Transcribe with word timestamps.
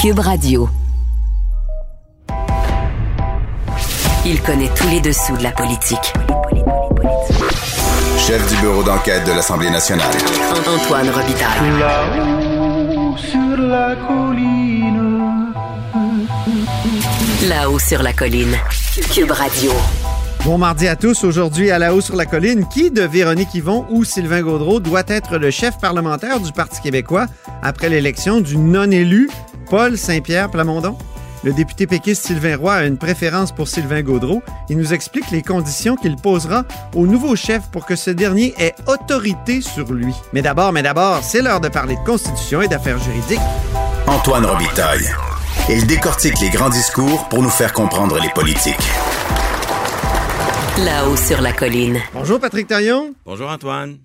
Cube 0.00 0.20
Radio. 0.20 0.68
Il 4.24 4.40
connaît 4.42 4.70
tous 4.76 4.86
les 4.86 5.00
dessous 5.00 5.36
de 5.36 5.42
la 5.42 5.50
politique. 5.50 6.12
Chef 8.16 8.48
du 8.48 8.60
bureau 8.60 8.84
d'enquête 8.84 9.26
de 9.26 9.32
l'Assemblée 9.32 9.70
nationale. 9.70 10.06
Antoine 10.68 11.10
Robitaille. 11.10 11.80
Là-haut 11.80 13.16
sur 13.16 13.56
la 13.56 13.96
colline. 14.06 15.52
Là-haut 17.48 17.78
sur 17.80 18.00
la 18.00 18.12
colline. 18.12 18.56
Cube 19.12 19.32
Radio. 19.32 19.72
Bon 20.44 20.58
mardi 20.58 20.86
à 20.86 20.94
tous. 20.94 21.24
Aujourd'hui, 21.24 21.72
à 21.72 21.80
la 21.80 21.92
haut 21.92 22.00
sur 22.00 22.14
la 22.14 22.24
colline, 22.24 22.68
qui 22.68 22.92
de 22.92 23.02
Véronique 23.02 23.52
Yvon 23.52 23.84
ou 23.90 24.04
Sylvain 24.04 24.42
Gaudreau 24.42 24.78
doit 24.78 25.02
être 25.08 25.38
le 25.38 25.50
chef 25.50 25.76
parlementaire 25.78 26.38
du 26.38 26.52
Parti 26.52 26.80
québécois 26.80 27.26
après 27.62 27.88
l'élection 27.88 28.40
du 28.40 28.58
non-élu? 28.58 29.28
Paul 29.70 29.98
Saint-Pierre 29.98 30.50
Plamondon? 30.50 30.96
Le 31.44 31.52
député 31.52 31.86
péquiste 31.86 32.26
Sylvain 32.26 32.56
Roy 32.56 32.74
a 32.74 32.84
une 32.84 32.98
préférence 32.98 33.52
pour 33.52 33.68
Sylvain 33.68 34.02
Gaudreau. 34.02 34.42
Il 34.68 34.78
nous 34.78 34.92
explique 34.92 35.30
les 35.30 35.42
conditions 35.42 35.94
qu'il 35.94 36.16
posera 36.16 36.64
au 36.96 37.06
nouveau 37.06 37.36
chef 37.36 37.68
pour 37.70 37.86
que 37.86 37.94
ce 37.94 38.10
dernier 38.10 38.54
ait 38.58 38.74
autorité 38.86 39.60
sur 39.60 39.92
lui. 39.92 40.14
Mais 40.32 40.42
d'abord, 40.42 40.72
mais 40.72 40.82
d'abord, 40.82 41.22
c'est 41.22 41.42
l'heure 41.42 41.60
de 41.60 41.68
parler 41.68 41.96
de 41.96 42.04
constitution 42.04 42.62
et 42.62 42.68
d'affaires 42.68 42.98
juridiques. 42.98 43.38
Antoine 44.06 44.46
Robitaille. 44.46 45.08
Il 45.68 45.86
décortique 45.86 46.40
les 46.40 46.50
grands 46.50 46.70
discours 46.70 47.28
pour 47.28 47.42
nous 47.42 47.50
faire 47.50 47.72
comprendre 47.72 48.18
les 48.20 48.30
politiques. 48.30 48.76
Là-haut 50.78 51.16
sur 51.16 51.40
la 51.40 51.52
colline. 51.52 51.98
Bonjour 52.14 52.40
Patrick 52.40 52.68
Taillon. 52.68 53.14
Bonjour 53.26 53.50
Antoine. 53.50 53.98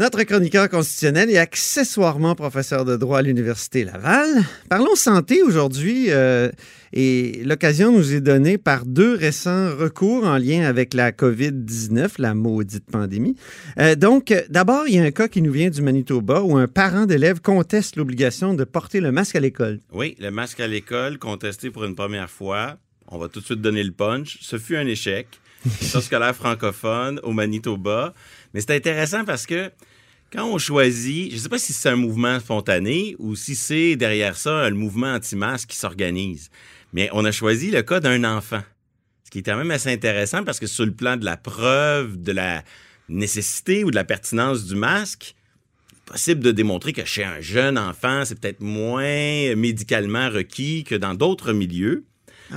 Notre 0.00 0.22
chroniqueur 0.22 0.70
constitutionnel 0.70 1.28
et 1.28 1.36
accessoirement 1.36 2.34
professeur 2.34 2.86
de 2.86 2.96
droit 2.96 3.18
à 3.18 3.22
l'Université 3.22 3.84
Laval. 3.84 4.30
Parlons 4.70 4.94
santé 4.94 5.42
aujourd'hui 5.42 6.06
euh, 6.08 6.50
et 6.94 7.42
l'occasion 7.44 7.92
nous 7.92 8.14
est 8.14 8.22
donnée 8.22 8.56
par 8.56 8.86
deux 8.86 9.14
récents 9.14 9.68
recours 9.76 10.24
en 10.24 10.38
lien 10.38 10.62
avec 10.62 10.94
la 10.94 11.12
COVID-19, 11.12 12.12
la 12.16 12.32
maudite 12.32 12.90
pandémie. 12.90 13.36
Euh, 13.78 13.94
donc, 13.94 14.32
d'abord, 14.48 14.84
il 14.88 14.94
y 14.94 14.98
a 14.98 15.02
un 15.02 15.10
cas 15.10 15.28
qui 15.28 15.42
nous 15.42 15.52
vient 15.52 15.68
du 15.68 15.82
Manitoba 15.82 16.40
où 16.40 16.56
un 16.56 16.66
parent 16.66 17.04
d'élève 17.04 17.42
conteste 17.42 17.96
l'obligation 17.96 18.54
de 18.54 18.64
porter 18.64 19.02
le 19.02 19.12
masque 19.12 19.36
à 19.36 19.40
l'école. 19.40 19.80
Oui, 19.92 20.16
le 20.18 20.30
masque 20.30 20.60
à 20.60 20.66
l'école, 20.66 21.18
contesté 21.18 21.68
pour 21.68 21.84
une 21.84 21.94
première 21.94 22.30
fois. 22.30 22.78
On 23.08 23.18
va 23.18 23.28
tout 23.28 23.40
de 23.40 23.44
suite 23.44 23.60
donner 23.60 23.84
le 23.84 23.92
punch. 23.92 24.38
Ce 24.40 24.56
fut 24.56 24.78
un 24.78 24.86
échec. 24.86 25.26
Sur 25.82 26.02
scolaire 26.02 26.34
francophone 26.34 27.20
au 27.22 27.32
Manitoba. 27.32 28.14
Mais 28.54 28.62
c'est 28.62 28.74
intéressant 28.74 29.26
parce 29.26 29.44
que 29.44 29.70
quand 30.32 30.44
on 30.44 30.58
choisit, 30.58 31.30
je 31.30 31.36
ne 31.36 31.40
sais 31.40 31.48
pas 31.48 31.58
si 31.58 31.72
c'est 31.72 31.88
un 31.88 31.96
mouvement 31.96 32.38
spontané 32.38 33.16
ou 33.18 33.34
si 33.34 33.56
c'est 33.56 33.96
derrière 33.96 34.36
ça 34.36 34.68
le 34.68 34.76
mouvement 34.76 35.14
anti-masque 35.14 35.70
qui 35.70 35.76
s'organise, 35.76 36.50
mais 36.92 37.08
on 37.12 37.24
a 37.24 37.32
choisi 37.32 37.70
le 37.70 37.82
cas 37.82 38.00
d'un 38.00 38.24
enfant. 38.24 38.62
Ce 39.24 39.30
qui 39.30 39.40
est 39.40 39.42
quand 39.42 39.56
même 39.56 39.70
assez 39.70 39.92
intéressant 39.92 40.44
parce 40.44 40.60
que 40.60 40.66
sur 40.66 40.86
le 40.86 40.92
plan 40.92 41.16
de 41.16 41.24
la 41.24 41.36
preuve, 41.36 42.20
de 42.20 42.32
la 42.32 42.62
nécessité 43.08 43.84
ou 43.84 43.90
de 43.90 43.96
la 43.96 44.04
pertinence 44.04 44.66
du 44.66 44.76
masque, 44.76 45.34
possible 46.06 46.40
de 46.40 46.52
démontrer 46.52 46.92
que 46.92 47.04
chez 47.04 47.24
un 47.24 47.40
jeune 47.40 47.78
enfant, 47.78 48.24
c'est 48.24 48.38
peut-être 48.38 48.60
moins 48.60 49.54
médicalement 49.56 50.28
requis 50.28 50.84
que 50.84 50.94
dans 50.94 51.14
d'autres 51.14 51.52
milieux. 51.52 52.04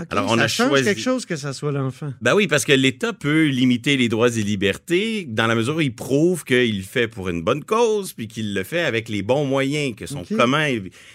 Alors, 0.09 0.31
on 0.31 0.37
ça 0.37 0.43
a 0.43 0.47
change 0.47 0.69
choisi- 0.69 0.83
quelque 0.85 1.01
chose 1.01 1.25
que 1.25 1.35
ça 1.35 1.53
soit 1.53 1.71
l'enfant. 1.71 2.13
Ben 2.21 2.33
oui, 2.35 2.47
parce 2.47 2.65
que 2.65 2.71
l'État 2.73 3.13
peut 3.13 3.45
limiter 3.47 3.95
les 3.97 4.09
droits 4.09 4.29
et 4.35 4.41
libertés 4.43 5.25
dans 5.27 5.47
la 5.47 5.55
mesure 5.55 5.75
où 5.75 5.81
il 5.81 5.93
prouve 5.93 6.43
qu'il 6.43 6.77
le 6.77 6.83
fait 6.83 7.07
pour 7.07 7.29
une 7.29 7.41
bonne 7.43 7.63
cause, 7.63 8.13
puis 8.13 8.27
qu'il 8.27 8.53
le 8.53 8.63
fait 8.63 8.81
avec 8.81 9.09
les 9.09 9.21
bons 9.21 9.45
moyens, 9.45 9.95
que 9.95 10.05
son 10.05 10.19
OK. 10.21 10.35
comment 10.37 10.65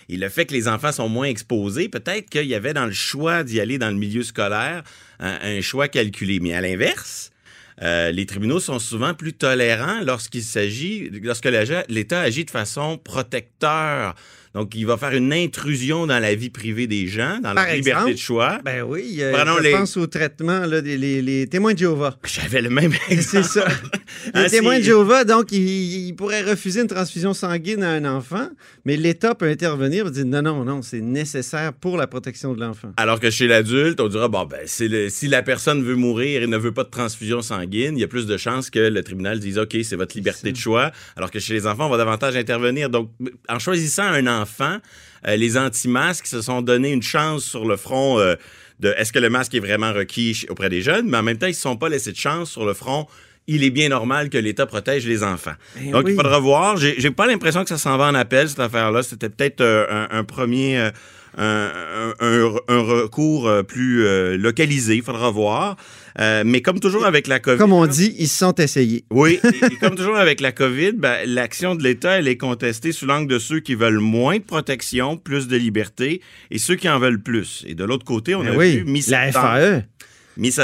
il, 0.09 0.21
le 0.21 0.29
fait 0.29 0.47
que 0.47 0.55
les 0.55 0.69
enfants 0.69 0.93
sont 0.93 1.09
moins 1.09 1.27
exposés. 1.27 1.89
Peut-être 1.89 2.31
qu'il 2.31 2.47
y 2.47 2.55
avait 2.55 2.75
dans 2.75 2.87
le 2.87 2.93
choix 2.93 3.43
d'y 3.45 3.61
aller 3.61 3.79
dans 3.79 3.91
le 3.91 3.97
milieu 3.97 4.23
scolaire 4.23 4.83
un, 5.19 5.39
un 5.43 5.61
choix 5.61 5.89
calculé. 5.89 6.39
Mais 6.41 6.55
à 6.55 6.61
l'inverse, 6.61 7.31
euh, 7.83 8.11
les 8.11 8.27
tribunaux 8.27 8.61
sont 8.61 8.79
souvent 8.79 9.15
plus 9.15 9.33
tolérants 9.33 10.01
lorsqu'il 10.05 10.43
s'agit, 10.43 11.11
lorsque 11.23 11.49
l'État 11.89 12.21
agit 12.21 12.45
de 12.45 12.51
façon 12.51 12.99
protecteur. 12.99 14.15
Donc, 14.55 14.75
il 14.75 14.87
va 14.87 14.97
faire 14.97 15.13
une 15.13 15.33
intrusion 15.33 16.07
dans 16.07 16.19
la 16.19 16.35
vie 16.35 16.51
privée 16.51 16.87
des 16.87 17.07
gens, 17.07 17.37
dans 17.43 17.55
Par 17.55 17.67
leur 17.67 17.75
liberté 17.75 18.13
de 18.15 18.19
choix. 18.19 18.59
Ben 18.65 18.83
oui, 18.83 19.19
euh, 19.21 19.33
je 19.59 19.63
les- 19.63 19.73
pense 19.73 19.97
au 19.97 20.07
traitement 20.07 20.61
là, 20.67 20.81
des 20.81 20.97
les, 20.97 21.23
les 21.23 21.47
témoins 21.47 21.75
de 21.75 21.79
Jéhovah. 21.79 22.17
J'avais 22.25 22.63
le 22.63 22.71
même 22.71 22.93
C'est 23.09 23.15
exemple. 23.15 23.45
ça. 23.47 23.69
Les 24.27 24.31
Ah, 24.35 24.49
témoins 24.51 24.75
c'est- 24.75 24.81
de 24.81 24.85
Jéhovah, 24.85 25.25
donc, 25.25 25.53
ils, 25.53 26.09
ils 26.09 26.13
pourraient 26.15 26.43
refuser 26.43 26.81
une 26.81 26.87
transfusion 26.87 27.35
sanguine 27.35 27.83
à 27.83 27.91
un 27.91 28.05
enfant, 28.05 28.49
mais 28.85 28.97
l'État 28.97 29.35
peut 29.35 29.49
intervenir 29.49 30.07
et 30.07 30.11
dire 30.11 30.25
non, 30.27 30.43
non, 30.43 30.65
non, 30.65 30.83
c'est 30.83 31.01
nécessaire 31.01 31.73
pour 31.73 31.97
la 31.97 32.07
protection 32.07 32.55
de 32.55 32.61
l'enfant. 32.61 32.93
Alors 32.97 33.21
que 33.21 33.31
chez 33.31 33.47
l'adulte, 33.47 34.01
on 34.01 34.09
dira, 34.09 34.29
bon, 34.29 34.45
ben, 34.47 34.61
c'est 34.67 34.89
le- 34.89 35.09
si 35.11 35.29
la 35.29 35.43
personne 35.43 35.83
veut 35.83 35.95
mourir 35.97 36.43
et 36.43 36.47
ne 36.47 36.57
veut 36.57 36.73
pas 36.73 36.85
de 36.85 36.91
transfusion 36.91 37.43
sanguine, 37.43 37.97
il 37.97 38.01
y 38.01 38.05
a 38.05 38.09
plus 38.09 38.27
de 38.27 38.37
chances 38.37 38.71
que 38.71 38.79
le 38.79 39.03
tribunal 39.03 39.39
dise, 39.39 39.59
OK, 39.59 39.77
c'est 39.85 39.97
votre 39.97 40.17
liberté 40.17 40.51
de 40.53 40.57
choix. 40.57 40.91
Alors 41.17 41.31
que 41.31 41.39
chez 41.39 41.53
les 41.55 41.67
enfants, 41.67 41.87
on 41.87 41.91
va 41.91 41.97
davantage 41.99 42.37
intervenir. 42.37 42.89
Donc, 42.91 43.11
en 43.49 43.59
choisissant 43.59 44.05
un 44.05 44.27
enfant, 44.27 44.38
euh, 45.27 45.37
les 45.37 45.57
anti-masques 45.57 46.27
se 46.27 46.41
sont 46.43 46.63
donné 46.63 46.91
une 46.93 47.03
chance 47.03 47.45
sur 47.45 47.65
le 47.67 47.77
front 47.77 48.19
euh, 48.19 48.35
de 48.81 48.95
est-ce 48.97 49.13
que 49.13 49.19
le 49.19 49.31
masque 49.31 49.55
est 49.55 49.61
vraiment 49.61 49.93
requis 49.93 50.47
auprès 50.49 50.69
des 50.69 50.83
jeunes, 50.83 51.09
mais 51.09 51.17
en 51.19 51.23
même 51.23 51.39
temps, 51.39 51.47
ils 51.47 51.51
ne 51.51 51.55
se 51.55 51.63
sont 51.63 51.77
pas 51.77 51.89
laissés 51.89 52.13
de 52.13 52.17
chance 52.17 52.51
sur 52.51 52.65
le 52.65 52.75
front. 52.75 53.07
Il 53.49 53.65
est 53.65 53.71
bien 53.71 53.89
normal 53.89 54.29
que 54.29 54.39
l'État 54.39 54.67
protège 54.67 55.07
les 55.07 55.23
enfants. 55.25 55.55
Eh 55.81 55.91
Donc, 55.91 56.05
oui. 56.07 56.13
il 56.13 56.17
faudra 56.17 56.39
voir. 56.39 56.77
J'ai 56.77 57.11
pas 57.11 57.27
l'impression 57.27 57.63
que 57.63 57.71
ça 57.71 57.79
s'en 57.79 57.97
va 57.97 58.07
en 58.09 58.15
appel, 58.15 58.49
cette 58.49 58.61
affaire-là. 58.61 59.03
C'était 59.03 59.31
peut-être 59.31 59.63
euh, 59.63 59.87
un, 59.89 60.19
un 60.19 60.25
premier... 60.25 60.79
euh, 60.79 60.91
un, 61.37 62.15
un- 62.21 62.57
un 62.69 62.81
recours 62.81 63.51
plus 63.69 64.05
euh, 64.07 64.37
localisé, 64.37 64.97
il 64.97 65.03
faudra 65.03 65.31
voir. 65.31 65.77
Euh, 66.21 66.43
mais 66.45 66.63
comme 66.63 66.81
toujours 66.81 67.05
avec 67.05 67.27
la 67.27 67.41
COVID... 67.41 67.59
Comme 67.59 67.73
on 67.73 67.87
dit, 67.87 68.15
ils 68.19 68.29
se 68.29 68.39
sont 68.39 68.55
essayés. 68.55 69.05
Oui, 69.11 69.41
et, 69.45 69.67
et 69.73 69.77
comme 69.81 69.95
toujours 69.95 70.17
avec 70.17 70.41
la 70.41 70.53
COVID, 70.53 70.93
ben, 70.93 71.19
l'action 71.27 71.75
de 71.75 71.83
l'État, 71.83 72.19
elle 72.19 72.29
est 72.29 72.37
contestée 72.37 72.93
sous 72.93 73.07
l'angle 73.07 73.29
de 73.29 73.39
ceux 73.39 73.61
qui 73.61 73.75
veulent 73.75 74.01
moins 74.01 74.39
de 74.39 74.43
protection, 74.43 75.17
plus 75.17 75.49
de 75.49 75.57
liberté, 75.57 76.21
et 76.51 76.59
ceux 76.59 76.77
qui 76.77 76.89
en 76.89 76.99
veulent 76.99 77.23
plus. 77.23 77.65
Et 77.67 77.75
de 77.75 77.85
l'autre 77.85 78.05
côté, 78.05 78.35
on 78.35 78.43
Ben 78.43 78.55
a 78.55 78.57
oui, 78.57 78.83
vu 78.85 79.01
la. 79.09 79.33
FAE. 79.33 79.85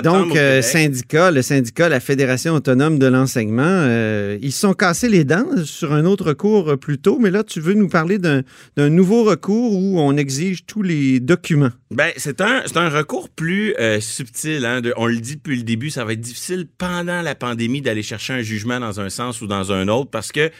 Donc, 0.03 0.37
euh, 0.37 0.63
syndicat, 0.63 1.33
le 1.33 1.43
syndicat, 1.43 1.89
la 1.89 1.99
Fédération 1.99 2.55
autonome 2.55 2.99
de 3.01 3.07
l'enseignement, 3.07 3.63
euh, 3.67 4.39
ils 4.41 4.53
se 4.53 4.61
sont 4.61 4.73
cassés 4.73 5.09
les 5.09 5.25
dents 5.25 5.47
sur 5.65 5.93
un 5.93 6.05
autre 6.05 6.27
recours 6.27 6.71
euh, 6.71 6.77
plus 6.77 6.99
tôt, 6.99 7.19
mais 7.21 7.31
là, 7.33 7.43
tu 7.43 7.61
veux 7.61 7.75
nous 7.75 7.89
parler 7.89 8.19
d'un 8.19 8.43
nouveau 8.77 9.25
recours 9.25 9.75
où 9.77 9.99
on 9.99 10.17
exige 10.17 10.65
tous 10.65 10.83
les 10.83 11.19
documents. 11.19 11.73
Ben, 11.91 12.13
c'est 12.17 12.41
un, 12.41 12.63
un 12.77 12.89
recours 12.89 13.29
plus 13.29 13.75
euh, 13.81 14.01
subtil. 14.01 14.65
Hein, 14.65 14.81
de- 14.81 14.95
on 14.97 15.07
le 15.07 15.17
dit 15.17 15.37
depuis 15.37 15.57
le 15.57 15.65
début, 15.65 15.91
ça 15.91 16.05
va 16.05 16.13
être 16.13 16.21
difficile 16.21 16.67
pendant 16.79 17.21
la 17.23 17.35
pandémie 17.35 17.83
d'aller 17.83 18.03
chercher 18.05 18.33
un 18.35 18.43
jugement 18.43 18.79
dans 18.79 19.01
un 19.01 19.11
sens 19.11 19.41
ou 19.41 19.49
dans 19.49 19.73
un 19.73 19.89
autre 19.89 20.11
parce 20.11 20.31
que 20.31 20.51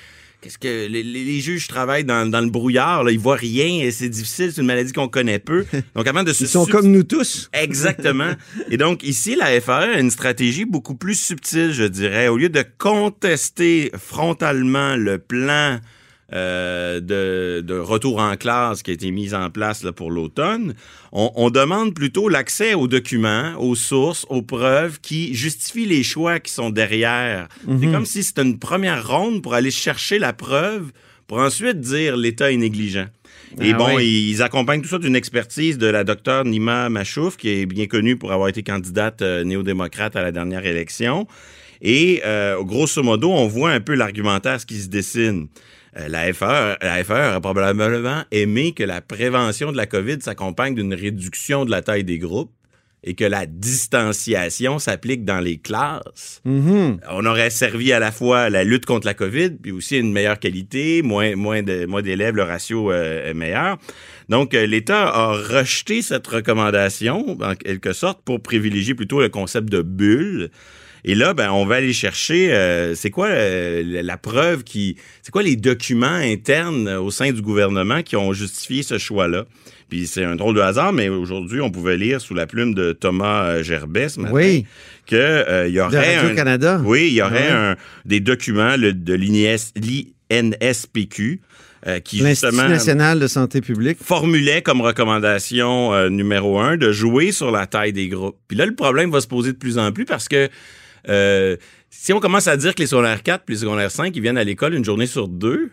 qu'est-ce 0.45 0.59
que 0.59 0.87
les, 0.89 1.41
juges 1.41 1.69
travaillent 1.69 2.05
dans, 2.05 2.29
dans 2.29 2.43
le 2.43 2.51
brouillard, 2.51 3.03
là, 3.03 3.11
ils 3.11 3.19
voient 3.19 3.35
rien 3.35 3.83
et 3.83 3.91
c'est 3.91 4.11
difficile, 4.11 4.53
c'est 4.53 4.61
une 4.61 4.67
maladie 4.67 4.93
qu'on 4.93 5.09
connaît 5.09 5.39
peu. 5.39 5.65
Donc 5.95 6.07
avant 6.07 6.23
de 6.23 6.35
se 6.35 6.45
Ils 6.45 6.49
sont 6.49 6.67
comme 6.67 6.89
nous 6.89 7.03
tous. 7.03 7.49
Exactement. 7.55 8.33
Et 8.71 8.77
donc, 8.77 9.03
ici, 9.03 9.37
la 9.37 9.59
FAE 9.61 9.95
a 9.95 9.99
une 9.99 10.11
stratégie 10.11 10.67
beaucoup 10.67 10.97
plus 10.97 11.19
subtile, 11.19 11.73
je 11.73 11.85
dirais. 11.85 12.29
Au 12.29 12.37
lieu 12.37 12.51
de 12.51 12.63
contester 12.77 13.91
frontalement 13.97 14.97
le 14.97 15.19
plan 15.19 15.79
euh, 16.33 17.01
de, 17.01 17.61
de 17.61 17.75
retour 17.79 18.19
en 18.19 18.37
classe 18.37 18.83
qui 18.83 18.91
a 18.91 18.95
été 18.95 19.11
mis 19.11 19.35
en 19.35 19.51
place 19.51 19.83
là, 19.83 19.93
pour 19.93 20.11
l'automne, 20.11 20.75
on, 21.13 21.31
on 21.37 21.51
demande 21.51 21.95
plutôt 21.95 22.29
l'accès 22.29 22.75
aux 22.75 22.89
documents, 22.89 23.53
aux 23.59 23.75
sources, 23.75 24.25
aux 24.31 24.43
preuves 24.43 25.01
qui 25.01 25.35
justifient 25.35 25.87
les 25.87 26.03
choix 26.03 26.41
qui 26.41 26.53
sont 26.53 26.71
derrière. 26.71 27.49
C'est 27.81 27.91
comme 27.93 28.07
si 28.07 28.23
c'était 28.23 28.43
une 28.43 28.59
première 28.59 29.07
ronde 29.07 29.43
pour 29.43 29.55
aller 29.55 29.71
chercher 29.71 30.19
la 30.19 30.33
preuve 30.33 30.93
pour 31.27 31.39
ensuite 31.39 31.81
dire 31.81 32.17
l'État 32.17 32.51
est 32.53 32.57
négligent. 32.57 33.07
Et 33.61 33.73
Ah 33.73 33.77
bon, 33.77 33.97
oui. 33.97 34.31
ils 34.31 34.43
accompagnent 34.43 34.83
tout 34.83 34.89
ça 34.89 34.99
d'une 34.99 35.15
expertise 35.17 35.79
de 35.79 35.87
la 35.87 36.03
docteure 36.05 36.45
Nima 36.45 36.89
Machouf, 36.89 37.37
qui 37.37 37.51
est 37.51 37.67
bien 37.67 37.87
connue 37.87 38.17
pour 38.17 38.33
avoir 38.33 38.49
été 38.49 38.63
candidate 38.63 39.23
euh, 39.23 39.45
néo-démocrate 39.45 40.17
à 40.17 40.23
la 40.23 40.33
dernière 40.33 40.67
élection. 40.67 41.27
Et 41.81 42.23
euh, 42.25 42.63
grosso 42.63 43.03
modo, 43.03 43.31
on 43.31 43.47
voit 43.47 43.71
un 43.71 43.81
peu 43.81 43.95
l'argumentaire 43.95 44.61
ce 44.61 44.67
qui 44.67 44.81
se 44.81 44.89
dessine. 44.89 45.49
Euh, 45.97 46.09
la 46.09 46.33
FAE, 46.33 46.77
la 46.83 47.05
FAE 47.05 47.31
aurait 47.31 47.41
probablement 47.41 48.23
aimé 48.33 48.73
que 48.73 48.83
la 48.83 49.01
prévention 49.01 49.71
de 49.73 49.77
la 49.77 49.87
COVID 49.87 50.19
s'accompagne 50.21 50.75
d'une 50.75 50.95
réduction 50.95 51.65
de 51.65 51.71
la 51.71 51.83
taille 51.83 52.05
des 52.05 52.19
groupes 52.19 52.51
et 53.07 53.15
que 53.15 53.25
la 53.25 53.45
distanciation 53.45 54.79
s'applique 54.79 55.25
dans 55.27 55.39
les 55.41 55.59
classes. 55.59 56.41
Mhm. 56.47 57.01
On 57.11 57.27
aurait 57.27 57.51
servi 57.51 57.93
à 57.93 57.99
la 57.99 58.11
fois 58.11 58.49
la 58.49 58.65
lutte 58.65 58.87
contre 58.87 59.07
la 59.07 59.13
COVID, 59.13 59.51
puis 59.63 59.73
aussi 59.73 59.99
une 59.99 60.11
meilleure 60.11 60.39
qualité, 60.39 61.03
moins, 61.03 61.37
moins 61.37 61.63
de- 61.63 61.85
moins 61.85 62.01
d'élèves, 62.01 62.35
le 62.35 62.45
ratio 62.45 62.91
euh, 62.91 63.31
est 63.31 63.35
meilleur. 63.35 63.77
Donc, 64.31 64.55
euh, 64.55 64.67
l'État 64.67 65.07
a 65.09 65.33
rejeté 65.33 66.01
cette 66.01 66.27
recommandation, 66.27 67.37
en 67.43 67.55
quelque 67.55 67.93
sorte, 67.93 68.23
pour 68.25 68.41
privilégier 68.43 68.95
plutôt 68.95 69.21
le 69.21 69.29
concept 69.29 69.69
de 69.69 69.83
bulle. 69.83 70.51
Et 71.07 71.15
là, 71.15 71.35
ben, 71.35 71.51
on 71.51 71.67
va 71.67 71.77
aller 71.77 71.93
chercher, 71.93 72.53
euh, 72.55 72.95
c'est 72.95 73.11
quoi 73.11 73.27
euh, 73.29 73.83
la 74.03 74.17
preuve 74.17 74.65
qui, 74.65 74.97
c'est 75.23 75.31
quoi 75.31 75.43
les 75.43 75.57
documents 75.57 76.07
internes 76.07 76.89
euh, 76.89 77.01
au 77.01 77.11
sein 77.11 77.31
du 77.31 77.43
gouvernement 77.43 78.03
qui 78.03 78.17
ont 78.17 78.33
justifié 78.33 78.83
ce 78.83 78.97
choix-là? 78.97 79.45
Puis 79.91 80.07
c'est 80.07 80.25
un 80.25 80.35
drôle 80.35 80.55
de 80.57 80.61
hasard, 80.63 80.95
mais 80.95 81.11
aujourd'hui, 81.11 81.61
on 81.61 81.71
pouvait 81.71 81.99
lire 81.99 82.21
sous 82.23 82.33
la 82.35 82.47
plume 82.47 82.73
de 82.75 82.93
Thomas 82.93 83.63
Gerbet 83.63 84.09
ce 84.09 84.19
matin 84.21 84.35
Oui, 84.35 84.65
que 85.07 85.15
euh, 85.15 85.67
il 85.69 85.73
y 85.75 85.77
de 85.77 85.81
aurait 85.83 86.15
un, 86.17 86.21
Radio-Canada. 86.23 86.81
oui, 86.85 87.09
il 87.09 87.15
y 87.15 87.23
aurait 87.23 87.49
Ouais. 87.49 87.51
un- 87.51 87.77
des 88.07 88.21
documents 88.21 88.77
le- 88.79 88.95
de 88.95 89.13
l'INS 89.13 89.73
l'INSPQ 90.31 91.41
euh, 91.87 92.01
qui 92.01 92.17
L'Institut 92.21 92.51
justement 92.53 92.69
national 92.71 93.21
de 93.21 93.27
santé 93.27 93.61
publique. 93.61 93.99
formulait 94.03 94.63
comme 94.63 94.81
recommandation 94.81 95.93
euh, 95.93 96.09
numéro 96.09 96.59
un 96.59 96.79
de 96.79 96.91
jouer 96.93 97.31
sur 97.31 97.51
la 97.51 97.67
taille 97.67 97.93
des 97.93 98.09
groupes. 98.09 98.37
Puis 98.49 98.57
là, 98.57 98.65
le 98.65 98.75
problème 98.75 99.11
va 99.11 99.21
se 99.21 99.27
poser 99.29 99.53
de 99.53 99.59
plus 99.59 99.77
en 99.79 99.93
plus 99.93 100.07
parce 100.07 100.29
que 100.29 100.49
euh, 101.09 101.57
si 101.91 102.13
on 102.13 102.21
commence 102.21 102.49
à 102.49 102.57
dire 102.57 102.75
que 102.75 102.81
les 102.81 102.87
secondaires 102.87 103.23
4 103.23 103.45
puis 103.45 103.55
les 103.55 103.61
secondaires 103.61 103.91
5, 103.91 104.15
ils 104.15 104.23
viennent 104.23 104.39
à 104.39 104.45
l'école 104.45 104.75
une 104.75 104.85
journée 104.85 105.07
sur 105.07 105.29
deux, 105.29 105.71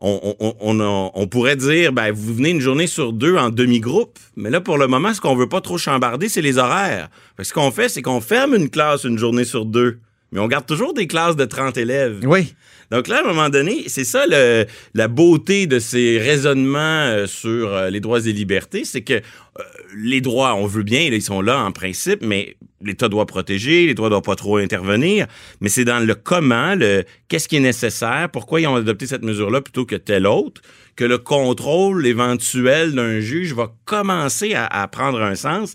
on, 0.00 1.26
pourrait 1.30 1.56
dire, 1.56 1.92
ben, 1.92 2.12
vous 2.12 2.34
venez 2.34 2.50
une 2.50 2.60
journée 2.60 2.86
sur 2.86 3.12
deux 3.12 3.36
en 3.36 3.48
demi-groupe. 3.48 4.18
Mais 4.36 4.50
là, 4.50 4.60
pour 4.60 4.76
le 4.76 4.86
moment, 4.86 5.14
ce 5.14 5.20
qu'on 5.20 5.34
veut 5.34 5.48
pas 5.48 5.60
trop 5.60 5.78
chambarder, 5.78 6.28
c'est 6.28 6.42
les 6.42 6.58
horaires. 6.58 7.08
Ce 7.40 7.52
qu'on 7.52 7.70
fait, 7.70 7.88
c'est 7.88 8.02
qu'on 8.02 8.20
ferme 8.20 8.54
une 8.54 8.68
classe 8.68 9.04
une 9.04 9.18
journée 9.18 9.44
sur 9.44 9.64
deux. 9.64 10.00
Mais 10.34 10.40
on 10.40 10.48
garde 10.48 10.66
toujours 10.66 10.92
des 10.92 11.06
classes 11.06 11.36
de 11.36 11.44
30 11.44 11.78
élèves. 11.78 12.18
Oui. 12.24 12.54
Donc 12.90 13.08
là, 13.08 13.18
à 13.18 13.20
un 13.20 13.26
moment 13.26 13.48
donné, 13.48 13.84
c'est 13.86 14.04
ça 14.04 14.26
le- 14.28 14.66
la 14.94 15.08
beauté 15.08 15.66
de 15.66 15.78
ces 15.78 16.18
raisonnements 16.18 16.78
euh, 17.06 17.26
sur 17.26 17.72
euh, 17.72 17.88
les 17.88 18.00
droits 18.00 18.20
et 18.26 18.32
libertés, 18.32 18.84
c'est 18.84 19.00
que 19.02 19.14
euh, 19.14 19.62
les 19.96 20.20
droits, 20.20 20.54
on 20.54 20.66
veut 20.66 20.82
bien, 20.82 21.00
ils 21.00 21.22
sont 21.22 21.40
là 21.40 21.58
en 21.64 21.70
principe, 21.72 22.20
mais 22.20 22.56
l'État 22.82 23.08
doit 23.08 23.26
protéger, 23.26 23.86
l'État 23.86 24.08
doit 24.08 24.20
pas 24.22 24.34
trop 24.34 24.56
intervenir, 24.58 25.26
mais 25.60 25.68
c'est 25.68 25.84
dans 25.84 26.00
le 26.04 26.14
comment, 26.14 26.74
le 26.74 27.04
qu'est-ce 27.28 27.48
qui 27.48 27.56
est 27.56 27.60
nécessaire, 27.60 28.28
pourquoi 28.32 28.60
ils 28.60 28.66
ont 28.66 28.74
adopté 28.76 29.06
cette 29.06 29.22
mesure-là 29.24 29.60
plutôt 29.62 29.86
que 29.86 29.96
telle 29.96 30.26
autre, 30.26 30.60
que 30.96 31.04
le 31.04 31.18
contrôle 31.18 32.06
éventuel 32.06 32.92
d'un 32.92 33.20
juge 33.20 33.54
va 33.54 33.72
commencer 33.84 34.54
à, 34.54 34.66
à 34.66 34.86
prendre 34.88 35.22
un 35.22 35.36
sens 35.36 35.74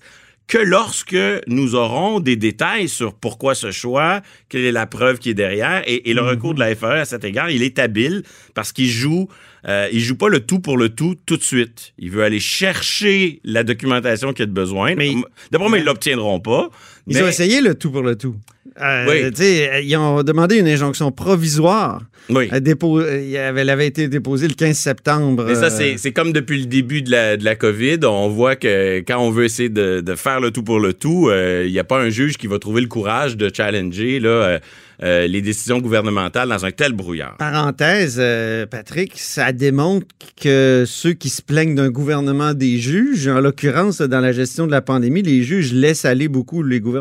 que 0.50 0.58
lorsque 0.58 1.16
nous 1.48 1.76
aurons 1.76 2.20
des 2.20 2.36
détails 2.36 2.90
sur 2.90 3.14
pourquoi 3.14 3.54
ce 3.54 3.70
choix, 3.72 4.22
quelle 4.50 4.66
est 4.66 4.72
la 4.72 4.88
preuve 4.88 5.20
qui 5.20 5.30
est 5.30 5.34
derrière, 5.36 5.84
et, 5.86 6.10
et 6.10 6.14
le 6.16 6.22
recours 6.22 6.56
de 6.56 6.60
la 6.60 6.76
FAE 6.76 7.02
à 7.02 7.06
cet 7.06 7.24
égard, 7.24 7.52
il 7.52 7.62
est 7.62 7.78
habile 7.78 8.24
parce 8.56 8.72
qu'il 8.72 8.90
joue, 8.90 9.30
euh, 9.68 9.88
il 9.94 10.00
joue 10.00 10.16
pas 10.18 10.28
le 10.28 10.40
tout 10.40 10.60
pour 10.60 10.76
le 10.76 10.90
tout 10.90 11.16
tout 11.28 11.38
de 11.38 11.44
suite. 11.44 11.94
Il 12.00 12.10
veut 12.10 12.24
aller 12.24 12.40
chercher 12.40 13.40
la 13.44 13.64
documentation 13.64 14.34
qu'il 14.34 14.44
a 14.44 14.46
de 14.48 14.52
besoin. 14.52 14.96
Mais- 14.96 15.14
D'après 15.52 15.70
moi, 15.70 15.78
ils 15.78 15.86
l'obtiendront 15.86 16.40
pas. 16.40 16.70
Ils 17.08 17.16
mais- 17.18 17.24
ont 17.24 17.28
essayé 17.28 17.62
le 17.62 17.76
tout 17.76 17.92
pour 17.92 18.02
le 18.04 18.16
tout. 18.16 18.36
Euh, 18.82 19.06
Oui. 19.10 19.84
Ils 19.84 19.98
ont 19.98 20.24
demandé 20.24 20.58
une 20.58 20.68
injonction 20.68 21.12
provisoire. 21.12 22.02
Oui. 22.30 22.48
dépo- 22.62 23.02
euh, 23.02 23.26
il 23.28 23.36
avait- 23.38 23.62
Elle 23.62 23.70
avait 23.72 23.88
été 23.88 24.08
déposée 24.08 24.48
le 24.48 24.54
15 24.54 24.78
septembre. 24.78 25.46
Mais 25.48 25.56
ça, 25.56 25.66
euh, 25.82 25.94
c'est 25.98 26.12
comme 26.12 26.32
depuis 26.32 26.60
le 26.60 26.66
début 26.68 27.02
de 27.02 27.10
la, 27.10 27.36
de 27.38 27.44
la 27.44 27.56
COVID. 27.56 28.00
On 28.04 28.30
voit 28.30 28.56
que 28.56 29.00
quand 29.00 29.18
on 29.20 29.32
veut 29.32 29.46
essayer 29.46 29.70
de, 29.70 30.00
de 30.02 30.16
faire 30.16 30.40
le 30.40 30.52
tout 30.52 30.62
pour 30.64 30.80
le 30.80 30.94
tout, 30.94 31.30
euh, 31.30 31.64
il 31.66 31.72
n'y 31.72 31.80
a 31.80 31.84
pas 31.84 32.00
un 32.00 32.10
juge 32.10 32.38
qui 32.38 32.46
va 32.48 32.60
trouver 32.60 32.82
le 32.82 32.88
courage 32.88 33.36
de 33.36 33.50
challenger 33.52 34.20
là, 34.20 34.30
euh, 34.30 34.60
euh, 35.02 35.28
les 35.28 35.42
décisions 35.42 35.80
gouvernementales 35.80 36.50
dans 36.50 36.66
un 36.66 36.72
tel 36.72 36.92
brouillard. 36.94 37.36
Parenthèse, 37.38 38.18
euh, 38.20 38.66
Patrick, 38.68 39.14
ça 39.16 39.52
démontre 39.52 40.06
que 40.40 40.84
ceux 40.86 41.14
qui 41.14 41.30
se 41.30 41.42
plaignent 41.42 41.74
d'un 41.76 41.90
gouvernement 41.90 42.54
des 42.54 42.78
juges, 42.78 43.28
en 43.28 43.40
l'occurrence 43.40 44.02
dans 44.02 44.20
la 44.20 44.34
gestion 44.34 44.68
de 44.68 44.72
la 44.72 44.82
pandémie, 44.82 45.22
les 45.24 45.42
juges 45.42 45.74
laissent 45.74 46.06
aller 46.06 46.28
beaucoup 46.28 46.62
les 46.64 46.80
gouvernements. 46.80 46.99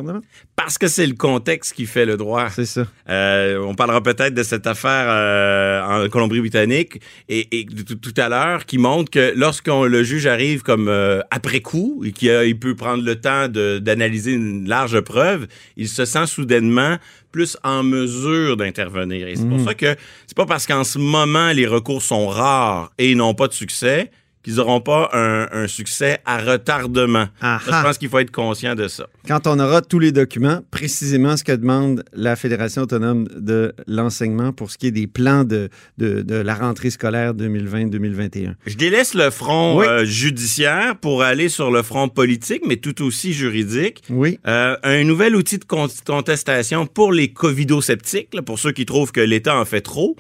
Parce 0.57 0.79
que 0.79 0.89
c'est 0.89 1.07
le 1.07 1.15
contexte 1.15 1.75
qui 1.75 1.87
fait 1.87 2.05
le 2.05 2.17
droit. 2.17 2.49
C'est 2.51 2.67
ça. 2.67 2.87
Euh, 3.09 3.59
on 3.59 3.75
parlera 3.75 4.03
peut-être 4.03 4.35
de 4.35 4.43
cette 4.43 4.67
affaire 4.67 5.07
euh, 5.09 6.05
en 6.05 6.09
Colombie-Britannique 6.09 7.01
et, 7.29 7.61
et 7.61 7.67
tout, 7.67 7.95
tout 7.95 8.15
à 8.17 8.29
l'heure 8.29 8.67
qui 8.67 8.79
montre 8.79 9.11
que 9.11 9.33
lorsqu'on 9.37 9.85
le 9.85 10.03
juge 10.03 10.27
arrive 10.27 10.63
comme 10.63 10.89
euh, 10.89 11.21
après 11.31 11.61
coup 11.61 12.03
et 12.05 12.13
qu'il 12.13 12.59
peut 12.59 12.75
prendre 12.75 13.05
le 13.05 13.17
temps 13.17 13.49
d'analyser 13.49 14.33
une 14.33 14.69
large 14.69 15.01
preuve, 15.01 15.47
il 15.77 15.89
se 15.89 16.05
sent 16.05 16.27
soudainement 16.27 16.97
plus 17.31 17.57
en 17.63 17.83
mesure 17.83 18.57
d'intervenir. 18.57 19.29
Et 19.29 19.37
c'est 19.37 19.49
pour 19.49 19.61
ça 19.61 19.75
que 19.75 19.97
c'est 20.27 20.37
pas 20.37 20.47
parce 20.47 20.67
qu'en 20.67 20.85
ce 20.85 20.99
moment 20.99 21.53
les 21.53 21.67
recours 21.67 22.03
sont 22.03 22.27
rares 22.27 22.91
et 22.99 23.15
n'ont 23.15 23.35
pas 23.35 23.49
de 23.49 23.53
succès 23.53 24.11
qu'ils 24.49 24.57
n'auront 24.57 24.81
pas 24.81 25.11
un, 25.13 25.47
un 25.53 25.67
succès 25.69 26.21
à 26.25 26.39
retardement. 26.39 27.27
Ça, 27.41 27.61
je 27.67 27.71
pense 27.71 27.99
qu'il 27.99 28.09
faut 28.09 28.19
être 28.19 28.31
conscient 28.31 28.75
de 28.75 28.89
ça. 28.89 29.07
Quand 29.27 29.47
on 29.47 29.59
aura 29.61 29.83
tous 29.83 29.99
les 29.99 30.11
documents, 30.11 30.61
précisément 30.71 31.37
ce 31.37 31.45
que 31.45 31.53
demande 31.53 32.03
la 32.15 32.35
Fédération 32.35 32.83
autonome 32.83 33.29
de 33.37 33.75
l'enseignement 33.87 34.53
pour 34.53 34.71
ce 34.71 34.79
qui 34.79 34.87
est 34.87 34.91
des 34.91 35.07
plans 35.07 35.45
de, 35.45 35.69
de, 35.99 36.23
de 36.23 36.35
la 36.37 36.55
rentrée 36.55 36.89
scolaire 36.89 37.35
2020-2021. 37.35 38.55
Je 38.67 38.77
délaisse 38.77 39.13
le 39.15 39.29
front 39.31 39.79
Oui. 39.81 39.87
euh, 39.87 40.05
judiciaire 40.07 40.97
pour 40.97 41.23
aller 41.23 41.49
sur 41.51 41.71
le 41.71 41.83
front 41.83 42.09
politique, 42.09 42.63
mais 42.67 42.77
tout 42.77 43.03
aussi 43.05 43.35
juridique. 43.35 44.03
Oui. 44.09 44.39
Euh, 44.47 44.77
un 44.83 45.05
nouvel 45.05 45.37
outil 45.37 45.59
de 45.59 45.65
con- 45.65 45.89
contestation 46.07 46.87
pour 46.87 47.13
les 47.13 47.29
covido-sceptiques, 47.33 48.35
là, 48.35 48.43
pour 48.43 48.59
ceux 48.59 48.73
qui 48.73 48.87
trouvent 48.87 49.13
que 49.13 49.21
l'État 49.21 49.57
en 49.59 49.65
fait 49.67 49.83
trop. 49.83 50.17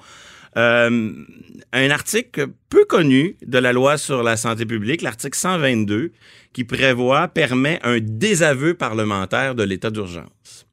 Euh, 0.58 1.12
un 1.72 1.90
article 1.90 2.48
peu 2.68 2.84
connu 2.84 3.36
de 3.46 3.58
la 3.58 3.72
loi 3.72 3.96
sur 3.96 4.24
la 4.24 4.36
santé 4.36 4.66
publique, 4.66 5.02
l'article 5.02 5.38
122, 5.38 6.10
qui 6.52 6.64
prévoit, 6.64 7.28
permet 7.28 7.78
un 7.84 7.98
désaveu 8.00 8.74
parlementaire 8.74 9.54
de 9.54 9.62
l'état 9.62 9.90
d'urgence. 9.90 10.66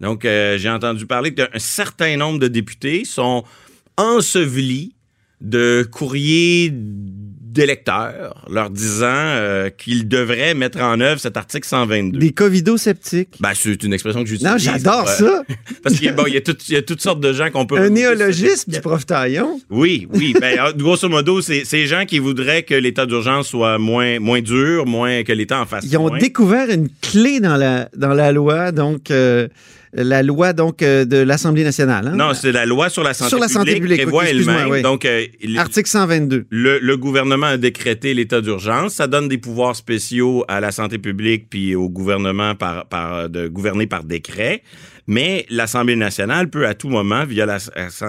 Donc, 0.00 0.24
euh, 0.24 0.58
j'ai 0.58 0.68
entendu 0.68 1.06
parler 1.06 1.32
qu'un 1.32 1.48
certain 1.56 2.16
nombre 2.16 2.38
de 2.38 2.48
députés 2.48 3.04
sont 3.04 3.44
ensevelis 3.96 4.94
de 5.40 5.88
courriers 5.90 6.70
d'électeurs 7.52 8.44
leur 8.50 8.70
disant 8.70 9.06
euh, 9.08 9.70
qu'ils 9.70 10.08
devraient 10.08 10.54
mettre 10.54 10.80
en 10.80 11.00
œuvre 11.00 11.20
cet 11.20 11.36
article 11.36 11.66
122. 11.66 12.18
Des 12.18 12.32
covido-sceptiques. 12.32 13.34
Ben, 13.40 13.50
c'est 13.54 13.82
une 13.82 13.92
expression 13.92 14.22
que 14.22 14.28
j'utilise. 14.28 14.50
Non, 14.52 14.58
j'adore 14.58 15.08
ça. 15.08 15.42
Parce 15.82 15.96
qu'il 15.96 16.06
y, 16.06 16.08
a- 16.08 16.12
bon, 16.12 16.26
y, 16.26 16.36
a 16.36 16.40
tout- 16.40 16.56
y 16.68 16.76
a 16.76 16.82
toutes 16.82 17.00
sortes 17.00 17.20
de 17.20 17.32
gens 17.32 17.50
qu'on 17.50 17.66
peut... 17.66 17.78
Un 17.78 17.90
néologisme 17.90 18.70
du 18.72 18.80
prof 18.80 19.04
Taillon. 19.06 19.60
oui, 19.70 20.08
oui. 20.12 20.34
Ben, 20.40 20.58
grosso 20.76 21.08
modo, 21.08 21.40
c'est 21.40 21.64
ces 21.64 21.86
gens 21.86 22.04
qui 22.06 22.18
voudraient 22.18 22.62
que 22.62 22.74
l'état 22.74 23.06
d'urgence 23.06 23.48
soit 23.48 23.78
moins, 23.78 24.18
moins 24.20 24.40
dur, 24.40 24.86
moins 24.86 25.22
que 25.22 25.32
l'État 25.32 25.60
en 25.60 25.66
fasse 25.66 25.84
Ils 25.84 25.96
ont 25.96 26.08
moins. 26.08 26.18
découvert 26.18 26.70
une 26.70 26.88
clé 27.00 27.40
dans 27.40 27.56
la, 27.56 27.88
dans 27.96 28.14
la 28.14 28.32
loi, 28.32 28.72
donc 28.72 29.10
euh, 29.10 29.48
la 29.92 30.22
loi 30.22 30.52
donc 30.52 30.82
euh, 30.82 31.04
de 31.04 31.16
l'Assemblée 31.16 31.64
nationale. 31.64 32.08
hein? 32.08 32.14
Non, 32.16 32.32
c'est 32.34 32.52
la 32.52 32.64
loi 32.66 32.88
sur 32.88 33.02
la 33.02 33.12
santé 33.14 33.28
Sur 33.30 33.38
la 33.38 33.48
santé 33.48 33.74
publique, 33.74 34.00
publique, 34.00 34.02
prévoit 34.02 34.28
elle-même. 34.28 34.68
oui. 34.70 34.82
Donc, 34.82 35.04
euh, 35.04 35.26
Article 35.56 35.88
122. 35.88 36.46
le, 36.48 36.78
le 36.78 36.96
gouvernement 36.96 37.46
a 37.48 37.56
décrété 37.56 38.14
l'état 38.14 38.40
d'urgence. 38.40 38.94
Ça 38.94 39.06
donne 39.06 39.28
des 39.28 39.38
pouvoirs 39.38 39.74
spéciaux 39.76 40.44
à 40.48 40.60
la 40.60 40.70
santé 40.72 40.98
publique 40.98 41.48
puis 41.50 41.74
au 41.74 41.88
gouvernement 41.88 42.54
par, 42.54 42.86
par, 42.86 43.28
de 43.28 43.48
gouverner 43.48 43.86
par 43.86 44.04
décret. 44.04 44.62
Mais 45.06 45.44
l'Assemblée 45.50 45.96
nationale 45.96 46.48
peut 46.50 46.66
à 46.66 46.74
tout 46.74 46.88
moment, 46.88 47.24
via 47.24 47.44
la- 47.46 47.58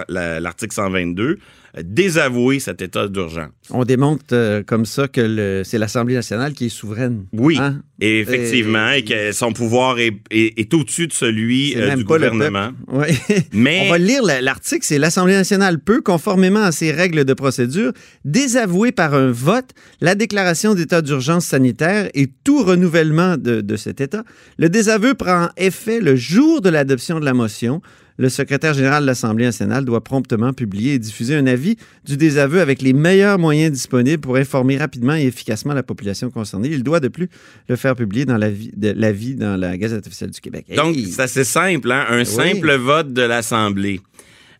la- 0.08 0.40
l'article 0.40 0.74
122, 0.76 1.24
euh, 1.24 1.38
désavouer 1.84 2.60
cet 2.60 2.82
état 2.82 3.08
d'urgence. 3.08 3.52
On 3.70 3.86
démontre 3.86 4.24
euh, 4.34 4.64
comme 4.64 4.86
ça 4.86 5.08
que 5.08 5.62
c'est 5.66 5.78
l'Assemblée 5.78 6.16
nationale 6.16 6.54
qui 6.54 6.66
est 6.66 6.70
souveraine. 6.70 7.26
Oui. 7.34 7.58
Hein? 7.60 7.82
Et 8.00 8.20
effectivement, 8.20 8.92
Et- 8.92 9.00
et, 9.00 9.04
que 9.06 9.32
son 9.32 9.54
pouvoir 9.54 10.00
est, 10.00 10.14
est- 10.32 10.60
est 10.60 10.74
au-dessus 10.74 11.08
de 11.08 11.14
celui 11.14 11.76
euh, 11.78 11.96
du 11.96 12.04
gouvernement. 12.04 12.72
Mais 13.54 13.84
On 13.88 13.92
va 13.92 13.98
lire 13.98 14.24
la- 14.24 14.42
l'article. 14.42 14.86
C'est 14.86 14.98
l'Assemblée 14.98 15.34
nationale 15.36 15.80
peut, 15.80 16.02
conformément 16.02 16.64
à 16.64 16.72
ses 16.72 16.92
règles 16.92 17.26
de 17.26 17.34
procédure, 17.34 17.92
désavouer 18.26 18.92
par 18.92 19.14
un 19.14 19.32
vote 19.32 19.70
la 20.02 20.16
déclaration 20.16 20.74
d'état 20.74 21.02
d'urgence 21.02 21.46
sanitaire 21.46 22.10
et 22.14 22.28
tout 22.44 22.64
renouvellement 22.64 23.38
de, 23.38 23.62
de 23.62 23.76
cet 23.76 24.02
état. 24.02 24.24
Le 24.58 24.70
désaveu 24.70 25.14
prend 25.14 25.50
effet 25.58 26.00
le 26.00 26.16
jour 26.16 26.62
de 26.62 26.70
l'adoption 26.70 27.20
de 27.20 27.26
la 27.26 27.34
motion. 27.34 27.82
Le 28.22 28.30
secrétaire 28.30 28.76
général 28.76 29.02
de 29.02 29.08
l'Assemblée 29.08 29.46
nationale 29.46 29.84
doit 29.84 30.04
promptement 30.04 30.54
publier 30.54 30.94
et 30.94 31.00
diffuser 31.00 31.36
un 31.36 31.48
avis 31.48 31.76
du 32.06 32.18
désaveu 32.18 32.62
avec 32.62 32.84
les 32.84 32.94
meilleurs 32.94 33.40
moyens 33.40 33.72
disponibles 33.72 34.22
pour 34.22 34.36
informer 34.36 34.78
rapidement 34.78 35.16
et 35.16 35.26
efficacement 35.26 35.74
la 35.74 35.82
population 35.82 36.30
concernée. 36.30 36.70
Il 36.72 36.84
doit 36.84 37.00
de 37.00 37.08
plus 37.08 37.30
le 37.68 37.76
faire 37.76 37.96
publier 37.96 38.26
dans 38.26 38.38
l'avis 38.38 39.36
dans 39.36 39.60
la 39.60 39.76
Gazette 39.76 40.06
officielle 40.06 40.30
du 40.30 40.40
Québec. 40.40 40.68
donc, 40.76 40.98
c'est 40.98 41.24
assez 41.24 41.44
simple, 41.44 41.92
hein? 41.92 42.06
un 42.10 42.24
simple 42.24 42.72
vote 42.76 43.12
de 43.12 43.24
l'Assemblée. 43.24 44.02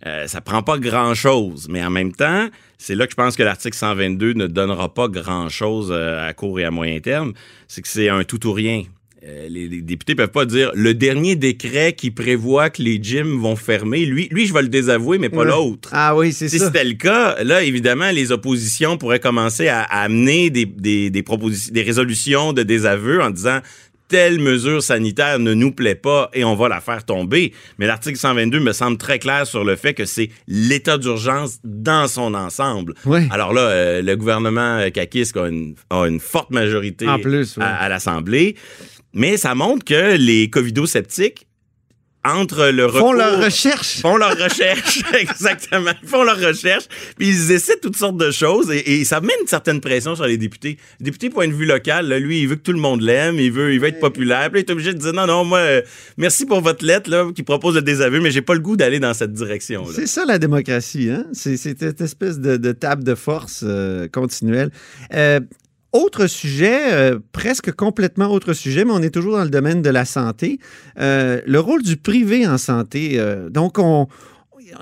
euh, 0.08 0.26
ça 0.26 0.42
prend 0.42 0.64
pas 0.64 0.80
grand-chose. 0.80 1.68
Mais 1.70 1.86
en 1.86 1.92
même 1.92 2.14
temps, 2.14 2.50
c'est 2.80 2.96
là 2.96 3.06
que 3.06 3.12
je 3.12 3.16
pense 3.16 3.36
que 3.36 3.44
l'article 3.44 3.78
122 3.78 4.34
ne 4.34 4.48
donnera 4.48 4.92
pas 4.92 5.08
grand-chose 5.08 5.92
euh, 5.92 6.28
à 6.28 6.34
court 6.34 6.60
et 6.60 6.66
à 6.66 6.72
moyen 6.72 7.00
terme. 7.00 7.34
C'est 7.68 7.84
que 7.84 7.88
c'est 7.88 8.10
un 8.10 8.24
tout 8.24 8.44
ou 8.48 8.54
rien. 8.54 8.86
Euh, 9.24 9.48
les, 9.50 9.68
les 9.68 9.82
députés 9.82 10.16
peuvent 10.16 10.32
pas 10.32 10.46
dire 10.46 10.72
le 10.74 10.96
dernier 10.96 11.36
décret 11.36 11.94
qui 11.94 12.10
prévoit 12.10 12.72
que 12.72 12.82
les 12.82 12.98
gyms 13.02 13.40
vont 13.40 13.56
fermer. 13.56 14.04
Lui, 14.06 14.28
lui, 14.32 14.48
je 14.48 14.54
vais 14.54 14.64
le 14.64 14.68
désavouer, 14.68 15.20
mais 15.20 15.30
pas 15.30 15.44
l'autre. 15.44 15.90
Ah 15.92 16.16
oui, 16.16 16.34
c'est 16.34 16.50
Si 16.50 16.58
ça. 16.58 16.66
c'était 16.66 16.84
le 16.84 16.94
cas, 16.94 17.44
là, 17.44 17.62
évidemment, 17.62 18.10
les 18.10 18.32
oppositions 18.32 18.98
pourraient 18.98 19.20
commencer 19.20 19.68
à, 19.68 19.82
à 19.84 20.02
amener 20.02 20.50
des, 20.50 20.66
des, 20.66 21.12
des, 21.12 21.22
propositions, 21.24 21.72
des 21.72 21.84
résolutions 21.84 22.52
de 22.54 22.64
désaveu 22.64 23.22
en 23.22 23.30
disant 23.30 23.60
telle 24.08 24.40
mesure 24.40 24.82
sanitaire 24.84 25.38
ne 25.40 25.54
nous 25.54 25.72
plaît 25.72 25.96
pas 25.96 26.30
et 26.34 26.44
on 26.44 26.56
va 26.56 26.68
la 26.68 26.82
faire 26.82 27.06
tomber. 27.06 27.54
Mais 27.78 27.86
l'article 27.88 28.18
122 28.18 28.60
me 28.60 28.74
semble 28.74 28.98
très 28.98 29.20
clair 29.20 29.46
sur 29.48 29.64
le 29.64 29.76
fait 29.76 29.94
que 29.94 30.04
c'est 30.06 30.32
l'état 30.48 30.98
d'urgence 30.98 31.60
dans 31.64 32.08
son 32.10 32.34
ensemble. 32.34 32.96
Oui. 33.06 33.22
Alors 33.30 33.54
là, 33.54 33.62
euh, 33.62 34.02
le 34.02 34.16
gouvernement 34.18 34.80
euh, 34.80 34.90
caquiste 34.90 35.38
a 35.38 35.48
une, 35.48 35.76
a 35.92 36.08
une 36.08 36.20
forte 36.20 36.50
majorité 36.50 37.08
En 37.08 37.20
plus, 37.20 37.58
à 37.62 37.88
l'Assemblée. 37.88 38.56
Mais 39.14 39.38
ça 39.38 39.56
montre 39.56 39.84
que 39.86 40.16
les 40.18 40.50
covido-sceptiques, 40.50 41.48
entre 42.24 42.68
le 42.68 42.88
Font 42.88 42.94
recours- 43.08 43.14
leur 43.16 43.44
recherche. 43.44 44.00
font 44.00 44.16
leur 44.16 44.38
recherche, 44.38 45.02
exactement. 45.20 45.90
Ils 46.04 46.08
font 46.08 46.22
leur 46.24 46.40
recherche, 46.40 46.84
puis 47.18 47.30
ils 47.30 47.52
essaient 47.52 47.80
toutes 47.82 47.96
sortes 47.98 48.18
de 48.18 48.30
choses 48.30 48.70
et, 48.72 49.00
et 49.02 49.06
ça 49.06 49.22
met 49.22 49.34
une 49.42 49.48
certaine 49.48 49.82
pression 49.82 50.16
sur 50.16 50.28
les 50.28 50.38
députés. 50.38 50.78
Le 51.00 51.06
député, 51.06 51.32
point 51.32 51.48
de 51.48 51.54
vue 51.54 51.66
local, 51.66 52.08
là, 52.08 52.20
lui, 52.20 52.42
il 52.44 52.48
veut 52.48 52.58
que 52.58 52.62
tout 52.62 52.74
le 52.74 52.80
monde 52.80 53.02
l'aime, 53.02 53.40
il 53.40 53.52
veut, 53.52 53.74
il 53.74 53.80
veut 53.80 53.88
être 53.88 54.00
populaire, 54.00 54.52
puis 54.52 54.60
là, 54.60 54.60
il 54.60 54.70
est 54.70 54.72
obligé 54.72 54.94
de 54.94 55.00
dire 55.00 55.14
non, 55.14 55.26
non, 55.26 55.44
moi, 55.44 55.58
euh, 55.58 55.82
merci 56.18 56.46
pour 56.46 56.62
votre 56.62 56.86
lettre 56.86 57.10
là, 57.10 57.28
qui 57.36 57.42
propose 57.42 57.74
le 57.74 57.82
désaveu, 57.82 58.20
mais 58.20 58.30
j'ai 58.30 58.44
pas 58.44 58.54
le 58.54 58.60
goût 58.60 58.78
d'aller 58.78 59.00
dans 59.00 59.16
cette 59.16 59.34
direction. 59.34 59.82
là. 59.86 59.92
C'est 59.96 60.06
ça 60.06 60.24
la 60.24 60.38
démocratie, 60.38 61.10
hein? 61.10 61.26
C'est 61.34 61.58
c'est 61.58 61.80
cette 61.80 62.02
espèce 62.02 62.38
de, 62.40 62.56
de 62.58 62.72
table 62.72 63.04
de 63.04 63.16
force 63.16 63.62
euh, 63.66 64.08
continuelle. 64.08 64.70
Euh, 65.16 65.40
autre 65.94 66.28
sujet, 66.28 66.94
euh, 66.94 67.20
presque 67.32 67.72
complètement 67.74 68.28
autre 68.32 68.54
sujet, 68.54 68.86
mais 68.86 68.92
on 68.92 69.02
est 69.02 69.14
toujours 69.14 69.34
dans 69.38 69.44
le 69.44 69.50
domaine 69.50 69.82
de 69.82 69.90
la 69.90 70.06
santé. 70.06 70.60
Euh, 71.00 71.42
le 71.46 71.60
rôle 71.60 71.84
du 71.84 71.98
privé 71.98 72.48
en 72.48 72.58
santé. 72.58 73.14
euh, 73.20 73.50
donc, 73.50 73.78
on, 73.78 74.08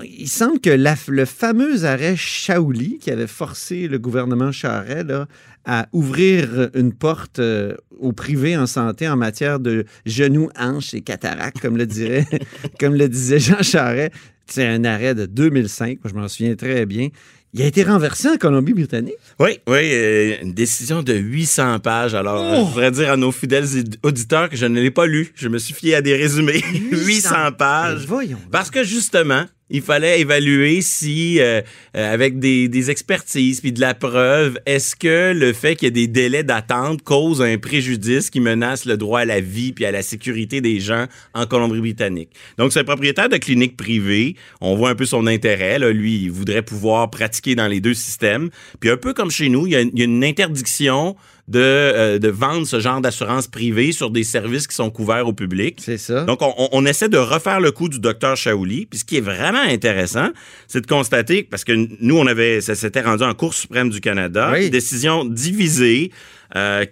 il 0.04 0.28
semble 0.30 0.60
que 0.60 0.70
la- 0.70 0.96
le 1.08 1.26
fameux 1.26 1.84
arrêt 1.86 2.16
Shaouli, 2.16 3.00
qui 3.00 3.10
avait 3.10 3.26
forcé 3.28 3.88
le 3.88 3.98
gouvernement 3.98 4.52
Charest 4.52 5.08
là, 5.08 5.28
à 5.66 5.88
ouvrir 5.94 6.70
une 6.76 6.94
porte 6.94 7.40
euh, 7.40 7.76
au 8.00 8.12
privé 8.14 8.56
en 8.56 8.68
santé 8.68 9.10
en 9.10 9.18
matière 9.18 9.60
de 9.60 9.86
genoux, 10.06 10.50
hanches 10.58 10.94
et 10.94 11.02
cataractes, 11.02 11.60
comme 11.60 11.76
le 11.78 11.86
dirait, 11.88 12.28
comme 12.80 12.94
le 12.96 13.10
disait 13.10 13.40
Jean 13.40 13.64
Charest. 13.64 14.12
C'est 14.46 14.66
un 14.66 14.84
arrêt 14.84 15.14
de 15.14 15.26
2005, 15.28 16.00
moi 16.04 16.12
je 16.12 16.20
m'en 16.20 16.28
souviens 16.28 16.56
très 16.56 16.86
bien. 16.88 17.10
Il 17.54 17.64
a 17.64 17.66
été 17.66 17.84
renversé 17.84 18.30
en 18.30 18.38
Colombie-Britannique? 18.38 19.16
Oui, 19.40 19.58
oui, 19.68 19.78
euh, 19.92 20.36
une 20.44 20.54
décision 20.54 21.02
de 21.02 21.14
800 21.14 21.80
pages. 21.80 22.14
Alors, 22.14 22.44
Oh! 22.46 22.66
je 22.68 22.70
voudrais 22.74 22.92
dire 22.92 23.12
à 23.12 23.18
nos 23.18 23.32
fidèles 23.32 23.66
auditeurs 24.04 24.50
que 24.50 24.56
je 24.56 24.68
ne 24.68 24.80
l'ai 24.80 24.92
pas 24.92 25.08
lu. 25.08 25.32
Je 25.36 25.48
me 25.48 25.58
suis 25.58 25.74
fié 25.74 25.96
à 25.96 26.02
des 26.04 26.16
résumés. 26.16 26.64
800 26.92 27.52
pages. 27.58 28.02
Mais 28.02 28.06
voyons. 28.06 28.38
Parce 28.52 28.70
que 28.70 28.84
justement, 28.84 29.46
il 29.70 29.82
fallait 29.82 30.20
évaluer 30.20 30.82
si, 30.82 31.40
euh, 31.40 31.62
euh, 31.96 32.14
avec 32.14 32.40
des, 32.40 32.68
des 32.68 32.92
expertises 32.92 33.62
puis 33.62 33.72
de 33.72 33.80
la 33.80 33.94
preuve, 33.94 34.60
est-ce 34.66 34.96
que 34.96 35.34
le 35.34 35.54
fait 35.54 35.76
qu'il 35.76 35.86
y 35.86 35.90
ait 35.90 35.92
des 35.92 36.08
délais 36.08 36.44
d'attente 36.44 37.04
cause 37.04 37.42
un 37.42 37.58
préjudice 37.58 38.30
qui 38.30 38.40
menace 38.40 38.86
le 38.86 38.98
droit 38.98 39.22
à 39.22 39.26
la 39.26 39.42
vie 39.42 39.72
puis 39.72 39.86
à 39.86 39.92
la 39.92 40.02
sécurité 40.02 40.62
des 40.62 40.80
gens 40.80 41.06
en 41.34 41.46
Colombie-Britannique? 41.46 42.30
Donc, 42.58 42.74
c'est 42.74 42.80
un 42.80 42.84
propriétaire 42.84 43.30
de 43.30 43.38
clinique 43.38 43.78
privée. 43.78 44.36
On 44.62 44.76
voit 44.76 44.90
un 44.90 44.96
peu 44.96 45.06
son 45.06 45.28
intérêt. 45.28 45.80
Là. 45.80 45.92
Lui, 45.92 46.24
il 46.24 46.32
voudrait 46.32 46.62
pouvoir 46.62 47.10
pratiquer 47.10 47.56
dans 47.56 47.68
les 47.68 47.80
deux 47.80 47.94
systèmes. 47.94 48.50
Puis 48.80 48.90
un 48.90 48.98
peu 48.98 49.14
comme 49.14 49.32
chez 49.32 49.50
nous, 49.50 49.68
il 49.68 49.74
y 49.74 49.76
a, 49.76 49.82
il 49.82 49.98
y 49.98 50.02
a 50.02 50.06
une 50.06 50.24
interdiction 50.24 51.16
de, 51.50 51.60
euh, 51.60 52.20
de 52.20 52.28
vendre 52.30 52.68
ce 52.68 52.80
genre 52.80 53.02
d'assurance 53.02 53.48
privée 53.48 53.92
sur 53.92 54.12
des 54.12 54.24
services 54.24 54.68
qui 54.68 54.76
sont 54.76 54.92
couverts 54.92 55.28
au 55.28 55.34
public. 55.34 55.80
C'est 55.84 55.98
ça. 55.98 56.24
Donc, 56.24 56.42
on, 56.44 56.54
on- 56.72 56.86
essaie 56.86 57.10
de 57.10 57.18
refaire 57.18 57.60
le 57.60 57.72
coup 57.72 57.90
du 57.90 58.00
docteur 58.00 58.38
Shaouli. 58.38 58.86
Puis 58.86 59.00
ce 59.00 59.06
qui 59.06 59.18
est 59.18 59.22
vraiment 59.22 59.62
intéressant, 59.68 60.30
c'est 60.68 60.82
de 60.82 60.88
constater, 60.88 61.42
parce 61.44 61.64
que 61.64 61.74
nous, 62.00 62.18
on 62.18 62.28
avait, 62.28 62.62
ça 62.62 62.76
s'était 62.76 63.02
rendu 63.02 63.24
en 63.24 63.34
Cour 63.34 63.54
suprême 63.56 63.90
du 63.90 64.00
Canada, 64.00 64.52
Oui. 64.54 64.70
décision 64.70 65.26
divisée. 65.26 66.12
euh, 66.56 66.86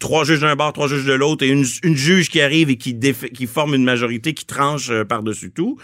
Trois 0.00 0.24
juges 0.24 0.40
d'un 0.40 0.56
bord, 0.56 0.72
trois 0.72 0.88
juges 0.88 1.04
de 1.04 1.12
l'autre, 1.12 1.44
et 1.44 1.48
une, 1.48 1.64
une 1.84 1.96
juge 1.96 2.28
qui 2.28 2.40
arrive 2.40 2.70
et 2.70 2.76
qui, 2.76 2.98
qui 2.98 3.46
forme 3.46 3.74
une 3.76 3.84
majorité 3.84 4.34
qui 4.34 4.44
tranche 4.44 4.90
euh, 4.90 5.04
par-dessus 5.04 5.52
tout. 5.52 5.78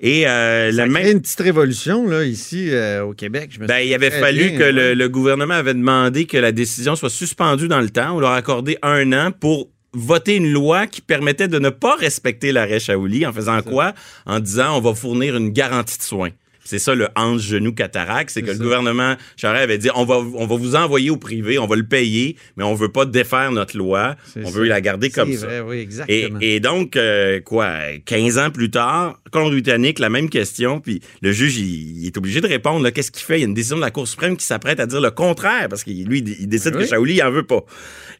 Et 0.00 0.26
euh, 0.26 0.72
Ça 0.72 0.86
même 0.86 1.06
une 1.06 1.20
petite 1.20 1.40
révolution 1.40 2.06
là, 2.08 2.24
ici 2.24 2.70
euh, 2.70 3.04
au 3.04 3.12
Québec. 3.12 3.50
Je 3.52 3.60
me 3.60 3.66
ben, 3.66 3.78
il 3.80 3.92
avait 3.92 4.10
fallu 4.10 4.50
bien, 4.50 4.58
que 4.58 4.62
ouais. 4.64 4.72
le, 4.72 4.94
le 4.94 5.08
gouvernement 5.08 5.54
avait 5.54 5.74
demandé 5.74 6.24
que 6.24 6.38
la 6.38 6.52
décision 6.52 6.96
soit 6.96 7.10
suspendue 7.10 7.68
dans 7.68 7.80
le 7.80 7.90
temps. 7.90 8.16
On 8.16 8.20
leur 8.20 8.30
a 8.30 8.36
accordé 8.36 8.78
un 8.82 9.12
an 9.12 9.30
pour 9.30 9.68
voter 9.92 10.36
une 10.36 10.50
loi 10.50 10.86
qui 10.86 11.02
permettait 11.02 11.48
de 11.48 11.58
ne 11.58 11.68
pas 11.68 11.96
respecter 11.96 12.52
l'arrêt 12.52 12.80
Shaouli 12.80 13.26
en 13.26 13.32
faisant 13.32 13.60
quoi? 13.60 13.92
En 14.24 14.40
disant 14.40 14.76
on 14.78 14.80
va 14.80 14.94
fournir 14.94 15.36
une 15.36 15.50
garantie 15.50 15.98
de 15.98 16.02
soins. 16.02 16.30
C'est 16.70 16.78
ça 16.78 16.94
le 16.94 17.08
hanche 17.16 17.42
genou 17.42 17.72
cataracte, 17.72 18.30
c'est 18.30 18.42
que 18.42 18.52
le 18.52 18.58
gouvernement 18.58 19.16
Charest 19.36 19.64
avait 19.64 19.78
dit 19.78 19.88
on 19.96 20.04
va 20.04 20.18
on 20.18 20.46
va 20.46 20.56
vous 20.56 20.76
envoyer 20.76 21.10
au 21.10 21.16
privé, 21.16 21.58
on 21.58 21.66
va 21.66 21.74
le 21.76 21.82
payer, 21.86 22.36
mais 22.56 22.62
on 22.64 22.74
veut 22.74 22.90
pas 22.92 23.04
défaire 23.04 23.50
notre 23.52 23.76
loi, 23.76 24.14
on 24.36 24.44
ça. 24.46 24.50
veut 24.50 24.64
la 24.66 24.80
garder 24.80 25.10
comme 25.10 25.32
ça. 25.34 25.48
oui, 25.66 25.78
Et, 25.78 25.80
exactement. 25.82 26.38
et 26.40 26.60
donc, 26.60 26.96
euh, 26.96 27.40
quoi, 27.40 27.70
15 28.04 28.38
ans 28.38 28.50
plus 28.50 28.70
tard, 28.70 29.18
Colombie-Britannique, 29.32 29.98
la 29.98 30.08
même 30.10 30.30
question, 30.30 30.80
puis 30.80 31.00
le 31.22 31.32
juge, 31.32 31.58
il, 31.58 32.00
il 32.02 32.06
est 32.06 32.16
obligé 32.16 32.40
de 32.40 32.46
répondre, 32.46 32.88
qu'est-ce 32.90 33.10
qu'il 33.10 33.24
fait? 33.24 33.38
Il 33.38 33.40
y 33.40 33.44
a 33.44 33.46
une 33.46 33.54
décision 33.54 33.76
de 33.76 33.80
la 33.82 33.90
Cour 33.90 34.06
suprême 34.06 34.36
qui 34.36 34.44
s'apprête 34.46 34.78
à 34.80 34.86
dire 34.86 35.00
le 35.00 35.10
contraire, 35.10 35.68
parce 35.68 35.82
que 35.84 35.90
lui, 35.90 36.18
il 36.20 36.46
décide 36.48 36.74
Oui. 36.76 36.82
que 36.84 36.88
Shaouli, 36.88 37.14
il 37.14 37.22
en 37.22 37.30
veut 37.30 37.42
pas. 37.46 37.64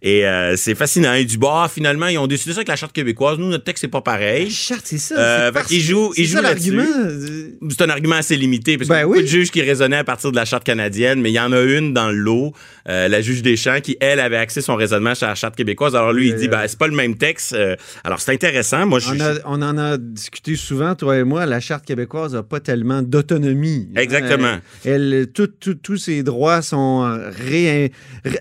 Et 0.02 0.26
euh, 0.26 0.56
c'est 0.56 0.74
fascinant. 0.74 1.14
Il 1.14 1.26
dit, 1.26 1.36
bah, 1.38 1.70
finalement, 1.72 2.06
ils 2.08 2.18
ont 2.18 2.26
décidé 2.26 2.52
ça 2.52 2.58
avec 2.58 2.68
la 2.68 2.76
Charte 2.76 2.92
québécoise. 2.92 3.38
Nous, 3.38 3.48
notre 3.48 3.64
texte, 3.64 3.82
c'est 3.82 3.88
pas 3.88 3.98
La 3.98 4.02
pareil. 4.02 4.50
charte, 4.50 4.82
c'est 4.86 4.98
ça. 4.98 5.14
Euh, 5.18 5.52
parce- 5.52 5.68
C'est 7.70 7.82
un 7.82 7.88
argument 7.90 8.16
assez 8.16 8.36
limité, 8.40 8.76
parce 8.78 8.88
Ben 8.88 8.94
qu'il 8.96 9.00
y 9.00 9.02
a 9.02 9.06
beaucoup 9.06 9.18
oui. 9.18 9.22
de 9.24 9.28
juges 9.28 9.50
qui 9.50 9.62
raisonnaient 9.62 9.96
à 9.98 10.04
partir 10.04 10.30
de 10.32 10.36
la 10.36 10.44
Charte 10.44 10.64
canadienne, 10.64 11.20
mais 11.20 11.30
il 11.30 11.34
y 11.34 11.40
en 11.40 11.52
a 11.52 11.60
une 11.62 11.92
dans 11.94 12.08
le 12.10 12.16
lot, 12.16 12.52
euh, 12.88 13.06
la 13.08 13.20
juge 13.20 13.42
Deschamps, 13.42 13.80
qui, 13.80 13.96
elle, 14.00 14.18
avait 14.20 14.36
axé 14.36 14.60
son 14.60 14.74
raisonnement 14.76 15.14
sur 15.14 15.26
la 15.26 15.34
Charte 15.34 15.54
québécoise. 15.56 15.94
Alors 15.94 16.12
lui, 16.12 16.28
il 16.28 16.34
dit, 16.34 16.46
Euh, 16.46 16.50
ben, 16.50 16.62
c'est 16.66 16.78
pas 16.78 16.88
le 16.88 16.94
même 16.96 17.16
texte. 17.16 17.52
Euh, 17.52 17.76
alors, 18.04 18.20
c'est 18.20 18.32
intéressant. 18.32 18.86
Moi, 18.86 18.98
je 18.98 19.10
On, 19.10 19.20
a- 19.20 19.34
on 19.44 19.62
en 19.62 19.78
a 19.78 19.96
discuté 19.98 20.56
souvent, 20.56 20.94
toi 20.94 21.16
et 21.18 21.24
moi. 21.24 21.46
La 21.46 21.60
Charte 21.60 21.84
québécoise 21.84 22.34
n'a 22.34 22.42
pas 22.42 22.60
tellement 22.60 23.02
d'autonomie. 23.02 23.88
Exactement. 23.96 24.46
Hein, 24.46 24.60
Elle, 24.84 25.28
tout- 25.32 25.46
tout- 25.46 25.74
tous 25.74 25.96
ses 25.98 26.22
droits 26.22 26.62
sont 26.62 27.02
ré- 27.48 27.92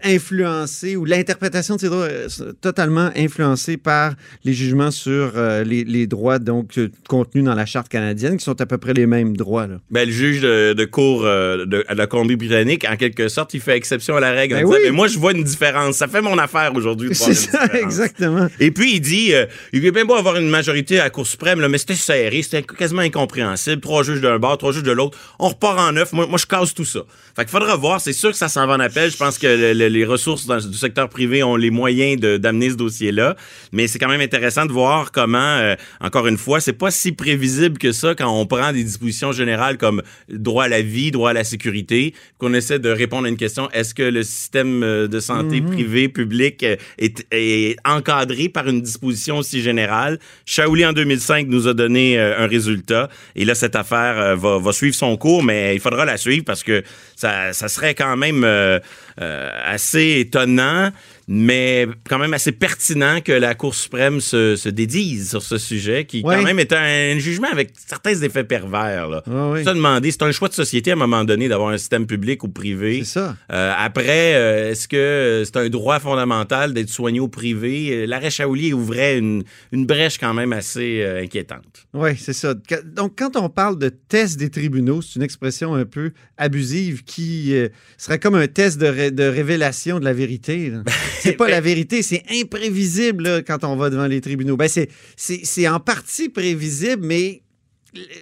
influencés 0.04 0.96
ou 0.96 1.06
l'interprétation 1.06 1.76
de 1.76 1.82
ces 1.82 1.88
droits 1.90 2.08
est 2.10 2.62
totalement 2.62 3.10
influencée 3.16 3.78
par 3.78 4.14
les 4.44 4.54
jugements 4.54 4.92
sur 4.92 5.34
euh, 5.36 5.64
les, 5.64 5.84
les 5.84 6.08
droits 6.08 6.40
donc 6.40 6.78
euh, 6.78 6.90
contenus 7.08 7.44
dans 7.44 7.56
la 7.56 7.66
Charte 7.66 7.90
canadienne, 7.90 8.38
qui 8.38 8.44
sont 8.44 8.60
à 8.62 8.66
peu 8.66 8.78
près 8.78 8.94
les 8.94 9.06
mêmes 9.06 9.36
droits. 9.38 9.68
Là. 9.68 9.78
Ben, 9.92 10.08
le 10.08 10.14
juge 10.14 10.42
de, 10.42 10.74
de 10.74 10.86
cour 10.86 11.24
euh, 11.26 11.66
de, 11.66 11.84
la 11.90 12.06
Colombie-Britannique, 12.06 12.86
en 12.88 12.96
quelque 12.96 13.28
sorte, 13.28 13.54
il 13.56 13.60
fait 13.62 13.76
exception 13.76 14.16
à 14.16 14.20
la 14.20 14.32
règle. 14.32 14.54
en 14.56 14.58
Ben 14.60 14.66
disant, 14.66 14.78
oui. 14.78 14.82
Mais 14.86 14.92
moi, 14.92 15.08
je 15.08 15.18
vois 15.18 15.32
une 15.32 15.44
différence. 15.44 15.96
Ça 15.96 16.08
fait 16.08 16.22
mon 16.22 16.38
affaire 16.38 16.72
aujourd'hui. 16.76 17.10
C'est 17.16 17.34
ça, 17.34 17.66
différence. 17.68 17.84
exactement. 17.84 18.48
Et 18.60 18.70
puis, 18.70 18.94
il 18.96 19.00
dit, 19.00 19.34
euh, 19.34 19.46
il 19.74 19.84
est 19.84 19.92
bien 19.92 20.06
beau 20.06 20.14
avoir 20.14 20.36
une 20.36 20.48
majorité 20.50 21.00
à 21.00 21.06
la 21.06 21.10
Cour 21.10 21.26
suprême, 21.26 21.60
là, 21.60 21.68
mais 21.70 21.80
c'était 21.80 21.96
serré, 21.96 22.44
c'était 22.44 22.62
quasiment 22.62 23.02
incompréhensible. 23.02 23.82
Trois 23.82 24.04
juges 24.04 24.22
d'un 24.22 24.38
bord, 24.38 24.58
trois 24.60 24.72
juges 24.74 24.84
de 24.84 24.92
l'autre. 24.92 25.18
On 25.40 25.48
repart 25.50 25.80
en 25.80 25.92
neuf. 25.94 26.14
Moi, 26.14 26.28
moi, 26.28 26.38
je 26.38 26.46
casse 26.46 26.74
tout 26.76 26.86
ça. 26.86 27.00
Fait 27.36 27.44
qu'il 27.46 27.52
faudra 27.52 27.76
voir. 27.76 28.00
C'est 28.00 28.14
sûr 28.14 28.30
que 28.30 28.38
ça 28.38 28.48
s'en 28.48 28.68
va 28.68 28.74
en 28.76 28.80
appel. 28.80 29.10
Je 29.10 29.18
pense 29.18 29.40
que 29.40 29.48
le- 29.48 29.74
le- 29.74 29.88
les 29.88 30.06
ressources 30.06 30.46
dans, 30.46 30.58
du 30.60 30.78
secteur 30.78 31.10
privé 31.10 31.42
ont 31.42 31.56
les 31.56 31.72
moyens 31.72 32.20
d'amener 32.20 32.70
ce 32.70 32.76
dossier-là. 32.76 33.36
Mais 33.72 33.88
c'est 33.88 33.98
quand 33.98 34.08
même 34.10 34.22
intéressant 34.22 34.68
de 34.68 34.72
voir 34.72 35.12
comment, 35.12 35.40
euh, 35.58 35.76
encore 36.00 36.28
une 36.28 36.38
fois, 36.38 36.60
c'est 36.60 36.74
pas 36.74 36.92
si 36.92 37.12
prévisible 37.12 37.80
que 37.80 37.92
ça 37.92 38.14
quand 38.14 38.30
on 38.30 38.46
prend 38.46 38.72
des 38.72 38.84
dispositions 38.84 39.32
générales 39.32 39.78
comme 39.80 40.04
droit 40.30 40.66
à 40.66 40.68
la 40.68 40.82
vie, 40.82 41.12
droit 41.12 41.32
à 41.32 41.34
la 41.34 41.44
sécurité, 41.44 42.14
qu'on 42.38 42.54
essaie 42.54 42.80
de 42.80 42.90
répondre 42.90 43.26
à 43.26 43.30
une 43.30 43.38
question. 43.38 43.70
Est-ce 43.72 43.94
que 43.96 44.04
le 44.04 44.24
système 44.24 44.84
euh, 44.84 45.08
de 45.08 45.20
santé 45.20 45.62
privé, 45.62 46.10
public 46.10 46.64
euh, 46.64 46.76
est, 46.98 47.26
est 47.32 47.78
encadré 47.86 48.50
par 48.50 48.68
une 48.68 48.82
disposition 48.82 49.38
aussi 49.40 49.62
générale? 49.62 50.20
Shaouli, 50.46 50.86
en 50.86 50.94
2005, 50.94 51.48
nous 51.48 51.68
a 51.68 51.74
donné 51.74 52.20
euh, 52.20 52.44
un 52.44 52.48
résultat. 52.48 53.10
Et 53.36 53.46
là, 53.46 53.56
cette 53.56 53.76
affaire 53.76 54.38
va, 54.38 54.60
va 54.60 54.72
suivre 54.72 54.96
son 54.96 55.18
cours, 55.18 55.44
mais 55.44 55.76
il 55.76 55.80
faudra 55.80 56.06
la 56.06 56.18
suivre 56.18 56.44
parce 56.46 56.64
que 56.64 56.84
ça, 57.16 57.54
ça 57.54 57.68
serait 57.68 57.96
quand 57.96 58.16
même 58.16 58.44
euh, 58.44 58.80
euh, 59.22 59.50
assez 59.66 60.20
étonnant 60.20 60.92
mais 61.32 61.88
quand 62.10 62.18
même 62.18 62.34
assez 62.34 62.52
pertinent 62.52 63.22
que 63.24 63.32
la 63.32 63.54
Cour 63.54 63.76
suprême 63.76 64.20
se, 64.20 64.56
se 64.56 64.68
dédise 64.68 65.30
sur 65.30 65.44
ce 65.44 65.60
sujet, 65.60 66.06
qui 66.06 66.24
Ouais. 66.24 66.36
quand 66.36 66.42
même 66.42 66.58
est 66.60 66.74
un, 66.74 67.16
un 67.16 67.20
jugement 67.20 67.48
avec 67.52 67.70
certains 67.88 68.20
effets 68.24 68.44
pervers. 68.44 69.08
Là. 69.08 69.24
Ah 69.30 69.52
oui. 69.52 69.64
Se 69.64 69.70
demander, 69.70 70.10
c'est 70.10 70.24
un 70.24 70.32
choix 70.32 70.48
de 70.50 70.54
société 70.56 70.90
à 70.90 70.94
un 70.96 70.98
moment 70.98 71.24
donné 71.24 71.48
d'avoir 71.48 71.70
un 71.70 71.78
système 71.78 72.08
public 72.08 72.44
ou 72.44 72.48
privé. 72.50 73.00
C'est 73.04 73.20
ça. 73.20 73.38
Euh, 73.52 73.72
après, 73.78 74.34
euh, 74.34 74.72
est-ce 74.72 74.88
que 74.88 75.44
c'est 75.46 75.58
un 75.58 75.70
droit 75.70 76.00
fondamental 76.00 76.74
d'être 76.74 76.90
soigné 76.90 77.20
au 77.20 77.28
privé? 77.28 77.90
Euh, 77.92 78.06
L'arrêt 78.08 78.32
Shaoli 78.32 78.74
ouvrait 78.74 79.20
une, 79.20 79.44
une 79.72 79.86
brèche 79.86 80.18
quand 80.18 80.34
même 80.34 80.52
assez 80.52 81.02
euh, 81.04 81.22
inquiétante. 81.22 81.86
Oui, 81.94 82.12
c'est 82.18 82.34
ça. 82.34 82.56
Donc, 82.86 83.14
quand 83.20 83.36
on 83.36 83.50
parle 83.50 83.78
de 83.78 83.90
test 83.90 84.40
des 84.40 84.50
tribunaux, 84.50 85.04
c'est 85.04 85.18
une 85.18 85.22
expression 85.24 85.76
un 85.76 85.86
peu 85.86 86.12
abusive 86.38 87.04
qui 87.04 87.54
euh, 87.54 87.70
serait 88.00 88.18
comme 88.18 88.34
un 88.36 88.48
test 88.48 88.80
de, 88.80 88.88
ré- 88.88 89.12
de 89.12 89.24
révélation 89.26 90.00
de 90.00 90.06
la 90.06 90.14
vérité. 90.14 90.72
C'est 91.20 91.34
pas 91.34 91.48
la 91.50 91.62
vérité, 91.62 92.02
c'est 92.04 92.24
imprévisible 92.30 93.24
là, 93.24 93.42
quand 93.42 93.64
on 93.64 93.76
va 93.76 93.90
devant 93.90 94.08
les 94.08 94.22
tribunaux. 94.22 94.58
Ben, 94.58 94.68
c'est- 94.70 95.68
en 95.68 95.80
partie 95.80 96.30
prévisible, 96.30 97.06
mais 97.06 97.42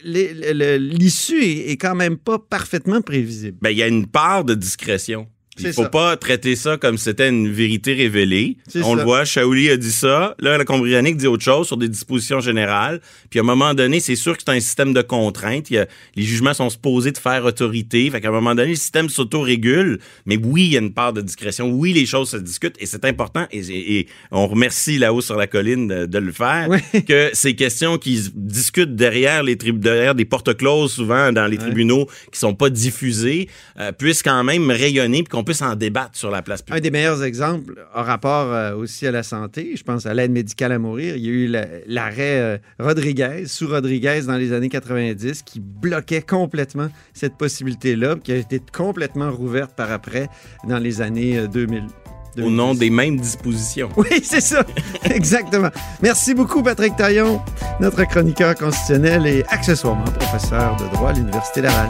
l'issue 0.04 1.44
est, 1.44 1.72
est 1.72 1.78
quand 1.78 1.96
même 1.96 2.18
pas 2.18 2.40
parfaitement 2.40 3.02
prévisible. 3.02 3.58
Ben, 3.62 3.70
il 3.70 3.78
y 3.78 3.84
a 3.84 3.88
une 3.88 4.08
part 4.08 4.44
de 4.44 4.54
discrétion. 4.56 5.28
Il 5.60 5.74
faut 5.74 5.84
ça. 5.84 5.90
pas 5.90 6.18
traiter 6.18 6.56
ça 6.56 6.78
comme 6.78 6.98
si 6.98 7.06
c'était 7.06 7.30
une 7.30 7.52
vérité 7.52 7.94
révélée. 7.94 8.58
On 8.76 8.92
ça. 8.92 8.96
le 8.96 9.04
voit, 9.04 9.26
Shaoli 9.26 9.70
a 9.70 9.78
dit 9.78 9.92
ça. 9.92 10.36
Là, 10.40 10.58
la 10.58 10.66
Colombie-Britannique 10.66 11.18
dit 11.18 11.28
autre 11.28 11.44
chose 11.44 11.68
sur 11.68 11.78
des 11.78 11.90
dispositions 11.90 12.40
générales. 12.40 13.02
Puis 13.30 13.40
à 13.40 13.44
un 13.44 13.46
moment 13.46 13.74
donné, 13.74 14.00
c'est 14.00 14.16
sûr 14.16 14.36
que 14.38 14.44
c'est 14.46 14.52
un 14.54 14.60
système 14.60 14.94
de 14.94 15.02
contraintes. 15.02 15.70
Il 15.70 15.76
y 15.76 15.78
a- 15.80 15.88
les 16.16 16.24
jugements 16.24 16.54
sont 16.54 16.70
supposés 16.70 17.12
de 17.12 17.18
faire 17.18 17.46
autorité. 17.46 18.10
Fait 18.10 18.22
qu'à 18.22 18.30
un 18.30 18.32
moment 18.32 18.56
donné, 18.56 18.70
le 18.72 18.76
système 18.76 19.10
s'autorégule. 19.10 20.00
Mais 20.26 20.38
oui, 20.38 20.64
il 20.66 20.74
y 20.74 20.78
a 20.78 20.80
une 20.82 20.94
part 20.94 21.14
de 21.14 21.22
discrétion. 21.22 21.70
Oui, 21.70 21.94
les 21.94 22.06
choses 22.06 22.30
se 22.30 22.38
discutent 22.38 22.76
et 22.80 22.86
c'est 22.86 23.06
important. 23.06 23.46
Et, 23.52 23.60
et- 23.60 24.00
et 24.00 24.08
on 24.32 24.48
remercie 24.48 24.98
là-haut 24.98 25.22
sur 25.22 25.36
la 25.38 25.48
colline 25.48 25.88
de, 25.88 26.06
de 26.06 26.18
le 26.18 26.32
faire. 26.32 26.68
Oui. 26.70 26.78
Que 27.08 27.30
ces 27.34 27.56
questions 27.56 27.98
qui 27.98 28.18
se 28.18 28.30
discutent 28.34 28.96
derrière 28.96 29.44
les 29.44 29.56
derrière 29.56 30.14
des 30.16 30.26
portes 30.26 30.56
closes 30.58 30.94
souvent 30.94 31.32
dans 31.32 31.46
les 31.48 31.58
tribunaux 31.58 32.08
qui 32.32 32.40
sont 32.40 32.54
pas 32.54 32.70
diffusées 32.70 33.48
euh, 33.80 33.92
puissent 33.92 34.24
quand 34.24 34.44
même 34.44 34.70
rayonner 34.72 35.24
puis 35.24 35.30
qu'on 35.30 35.44
puisse 35.48 35.62
en 35.62 35.76
débattre 35.76 36.12
sur 36.18 36.30
la 36.32 36.42
place 36.42 36.62
Un 36.62 36.64
publique. 36.66 36.84
des 36.84 36.92
meilleurs 36.92 37.24
exemples 37.24 37.86
en 37.96 38.04
rapport 38.04 38.54
euh, 38.54 38.76
aussi 38.76 39.08
à 39.08 39.12
la 39.12 39.24
santé, 39.24 39.74
je 39.76 39.84
pense 39.84 40.06
à 40.06 40.14
l'aide 40.14 40.32
médicale 40.32 40.72
à 40.72 40.80
mourir, 40.80 41.16
il 41.16 41.26
y 41.26 41.28
a 41.30 41.32
eu 41.32 41.48
la- 41.48 41.66
l'arrêt 41.88 42.40
euh, 42.40 42.58
Rodriguez, 42.80 43.44
sous 43.48 43.68
Rodriguez 43.68 44.22
dans 44.28 44.38
les 44.38 44.54
années 44.54 44.70
90, 44.70 45.44
qui 45.44 45.60
bloquait 45.60 46.22
complètement 46.22 46.90
cette 47.14 47.36
possibilité-là, 47.38 48.16
qui 48.24 48.32
a 48.32 48.36
été 48.36 48.62
complètement 48.76 49.32
rouverte 49.32 49.76
par 49.76 49.92
après 49.92 50.28
dans 50.68 50.80
les 50.80 51.02
années 51.02 51.38
euh, 51.40 51.48
2000. 51.48 51.84
Au 52.40 52.52
nom 52.52 52.74
2010. 52.76 52.80
des 52.80 52.90
mêmes 52.92 53.20
dispositions. 53.20 53.90
Oui, 53.98 54.20
c'est 54.22 54.42
ça. 54.42 54.64
Exactement. 55.06 55.70
Merci 56.04 56.36
beaucoup, 56.36 56.62
Patrick 56.62 56.96
Taillon, 56.96 57.42
notre 57.80 58.04
chroniqueur 58.04 58.54
constitutionnel 58.54 59.26
et 59.26 59.44
accessoirement 59.50 60.04
professeur 60.04 60.76
de 60.76 60.86
droit 60.96 61.10
à 61.10 61.14
l'Université 61.14 61.62
Laval. 61.62 61.90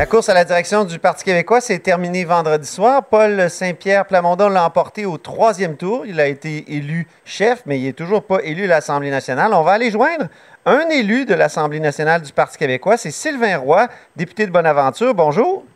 La 0.00 0.06
course 0.06 0.30
à 0.30 0.34
la 0.34 0.46
direction 0.46 0.86
du 0.86 0.98
Parti 0.98 1.24
québécois 1.24 1.60
s'est 1.60 1.78
terminée 1.78 2.24
vendredi 2.24 2.66
soir. 2.66 3.04
Paul 3.04 3.50
Saint-Pierre 3.50 4.06
Plamondon 4.06 4.48
l'a 4.48 4.64
emporté 4.64 5.04
au 5.04 5.18
troisième 5.18 5.76
tour. 5.76 6.06
Il 6.06 6.20
a 6.20 6.26
été 6.26 6.64
élu 6.74 7.06
chef, 7.26 7.64
mais 7.66 7.78
il 7.78 7.84
n'est 7.84 7.92
toujours 7.92 8.22
pas 8.22 8.38
élu 8.42 8.64
à 8.64 8.68
l'Assemblée 8.68 9.10
nationale. 9.10 9.52
On 9.52 9.62
va 9.62 9.72
aller 9.72 9.90
joindre 9.90 10.28
un 10.64 10.88
élu 10.88 11.26
de 11.26 11.34
l'Assemblée 11.34 11.80
nationale 11.80 12.22
du 12.22 12.32
Parti 12.32 12.56
québécois. 12.56 12.96
C'est 12.96 13.10
Sylvain 13.10 13.58
Roy, 13.58 13.88
député 14.16 14.46
de 14.46 14.50
Bonaventure. 14.50 15.14
Bonjour. 15.14 15.66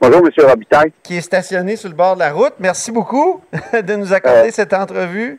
Bonjour, 0.00 0.22
M. 0.26 0.46
Robitaille. 0.46 0.92
Qui 1.02 1.18
est 1.18 1.20
stationné 1.20 1.76
sur 1.76 1.90
le 1.90 1.94
bord 1.94 2.14
de 2.14 2.20
la 2.20 2.32
route. 2.32 2.54
Merci 2.58 2.90
beaucoup 2.92 3.42
de 3.74 3.94
nous 3.94 4.14
accorder 4.14 4.50
cette 4.52 4.72
entrevue. 4.72 5.38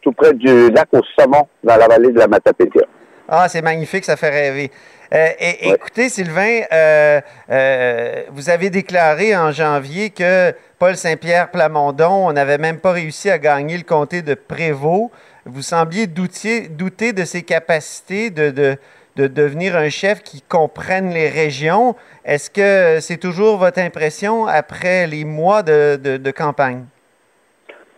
Tout 0.00 0.12
près 0.12 0.32
du 0.32 0.70
lac 0.70 0.86
au 0.92 1.00
Saumon, 1.18 1.48
dans 1.64 1.76
la 1.76 1.88
vallée 1.88 2.12
de 2.12 2.20
la 2.20 2.28
Matapédia. 2.28 2.82
Ah, 3.28 3.48
c'est 3.48 3.62
magnifique, 3.62 4.04
ça 4.04 4.16
fait 4.16 4.30
rêver. 4.30 4.70
Euh, 5.14 5.28
et- 5.38 5.68
Ouais. 5.68 5.74
Écoutez, 5.76 6.08
Sylvain, 6.08 6.62
euh, 6.72 7.20
euh, 7.50 8.22
vous 8.32 8.50
avez 8.50 8.68
déclaré 8.70 9.36
en 9.36 9.52
janvier 9.52 10.10
que 10.10 10.52
Paul 10.78 10.96
Saint-Pierre 10.96 11.50
Plamondon, 11.50 12.26
on 12.28 12.32
n'avait 12.32 12.58
même 12.58 12.78
pas 12.80 12.90
réussi 12.92 13.30
à 13.30 13.38
gagner 13.38 13.76
le 13.76 13.84
comté 13.84 14.22
de 14.22 14.34
Prévost. 14.34 15.10
Vous 15.46 15.62
sembliez 15.62 16.06
doutier- 16.08 16.68
douter 16.68 17.12
de 17.12 17.24
ses 17.24 17.42
capacités 17.42 18.30
de, 18.30 18.50
de, 18.50 18.76
de 19.16 19.26
devenir 19.28 19.76
un 19.76 19.88
chef 19.88 20.22
qui 20.22 20.42
comprenne 20.42 21.10
les 21.10 21.28
régions. 21.28 21.94
Est-ce 22.24 22.50
que 22.50 22.98
c'est 23.00 23.18
toujours 23.18 23.58
votre 23.58 23.78
impression 23.78 24.46
après 24.46 25.06
les 25.06 25.24
mois 25.24 25.62
de, 25.62 25.94
de- 25.96 26.30
campagne? 26.32 26.84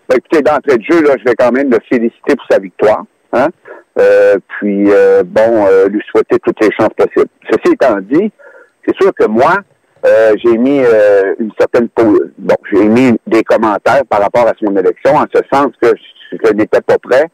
Ben, 0.08 0.16
écoutez, 0.18 0.42
d'entrée 0.42 0.76
de 0.76 0.82
jeu, 0.82 1.02
là, 1.02 1.14
je 1.18 1.24
vais 1.24 1.34
quand 1.34 1.50
même 1.52 1.70
le 1.70 1.78
féliciter 1.88 2.36
pour 2.36 2.46
sa 2.50 2.58
victoire. 2.58 3.04
Hein? 3.32 3.48
Euh, 3.98 4.36
puis, 4.48 4.90
euh, 4.90 5.22
bon, 5.24 5.66
euh, 5.66 5.88
lui 5.88 6.02
souhaiter 6.10 6.38
toutes 6.44 6.60
les 6.60 6.70
chances 6.78 6.92
possibles. 6.96 7.30
Ceci 7.50 7.72
étant 7.72 7.96
dit, 8.00 8.30
c'est 8.86 8.94
sûr 9.00 9.12
que 9.14 9.26
moi, 9.26 9.56
euh, 10.04 10.34
j'ai 10.44 10.56
mis 10.58 10.80
euh, 10.84 11.34
une 11.38 11.50
certaine 11.58 11.88
bon, 11.96 12.54
j'ai 12.72 12.84
mis 12.84 13.18
des 13.26 13.42
commentaires 13.42 14.04
par 14.08 14.20
rapport 14.20 14.46
à 14.46 14.52
son 14.62 14.76
élection, 14.76 15.14
en 15.14 15.24
ce 15.34 15.40
sens 15.52 15.68
que 15.80 15.88
je, 16.30 16.52
n'étais 16.52 16.80
pas 16.82 16.98
prêt 16.98 17.24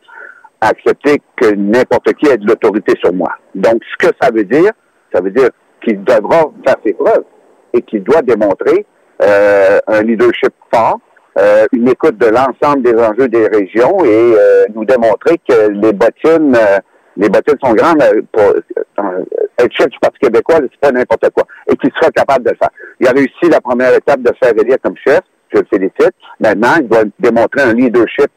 à 0.61 0.69
accepter 0.69 1.21
que 1.37 1.53
n'importe 1.55 2.13
qui 2.15 2.29
ait 2.29 2.37
de 2.37 2.47
l'autorité 2.47 2.95
sur 3.03 3.13
moi. 3.13 3.33
Donc, 3.55 3.83
ce 3.91 4.07
que 4.07 4.15
ça 4.21 4.31
veut 4.31 4.45
dire, 4.45 4.71
ça 5.13 5.21
veut 5.21 5.31
dire 5.31 5.49
qu'il 5.85 6.03
devra 6.05 6.45
faire 6.65 6.77
ses 6.87 6.93
preuves 6.93 7.25
et 7.73 7.83
qu'il 7.83 8.05
doit 8.05 8.23
démontrer 8.23 8.87
un 9.21 10.03
leadership 10.03 10.53
fort, 10.73 10.99
euh, 11.39 11.67
une 11.73 11.89
écoute 11.89 12.19
de 12.19 12.27
l'ensemble 12.27 12.83
des 12.83 12.95
enjeux 12.95 13.29
des 13.29 13.47
régions 13.49 14.05
et 14.05 14.35
euh, 14.37 14.65
nous 14.75 14.85
démontrer 14.85 15.39
que 15.49 15.69
les 15.71 15.93
bottines, 15.93 16.55
euh, 16.55 16.79
les 17.17 17.29
bottines 17.29 17.57
sont 17.63 17.73
grandes 17.75 18.03
euh, 18.03 18.21
pour 18.33 18.43
euh, 18.43 19.25
être 19.59 19.73
chef 19.73 19.89
du 19.89 19.99
Parti 19.99 20.19
québécois, 20.21 20.57
c'est 20.61 20.81
pas 20.81 20.91
n'importe 20.93 21.31
quoi, 21.31 21.45
et 21.71 21.77
qu'il 21.77 21.91
sera 21.99 22.11
capable 22.11 22.45
de 22.45 22.51
le 22.51 22.57
faire. 22.57 22.71
Il 23.01 23.09
a 23.09 23.13
réussi 23.13 23.49
la 23.51 23.61
première 23.61 23.95
étape 23.95 24.21
de 24.21 24.31
faire 24.43 24.53
élire 24.59 24.77
comme 24.83 24.97
chef, 24.97 25.21
je 25.53 25.61
le 25.61 25.67
félicite. 25.71 26.15
Maintenant, 26.41 26.75
il 26.81 26.89
doit 26.89 27.05
démontrer 27.19 27.63
un 27.63 27.75
leadership 27.75 28.31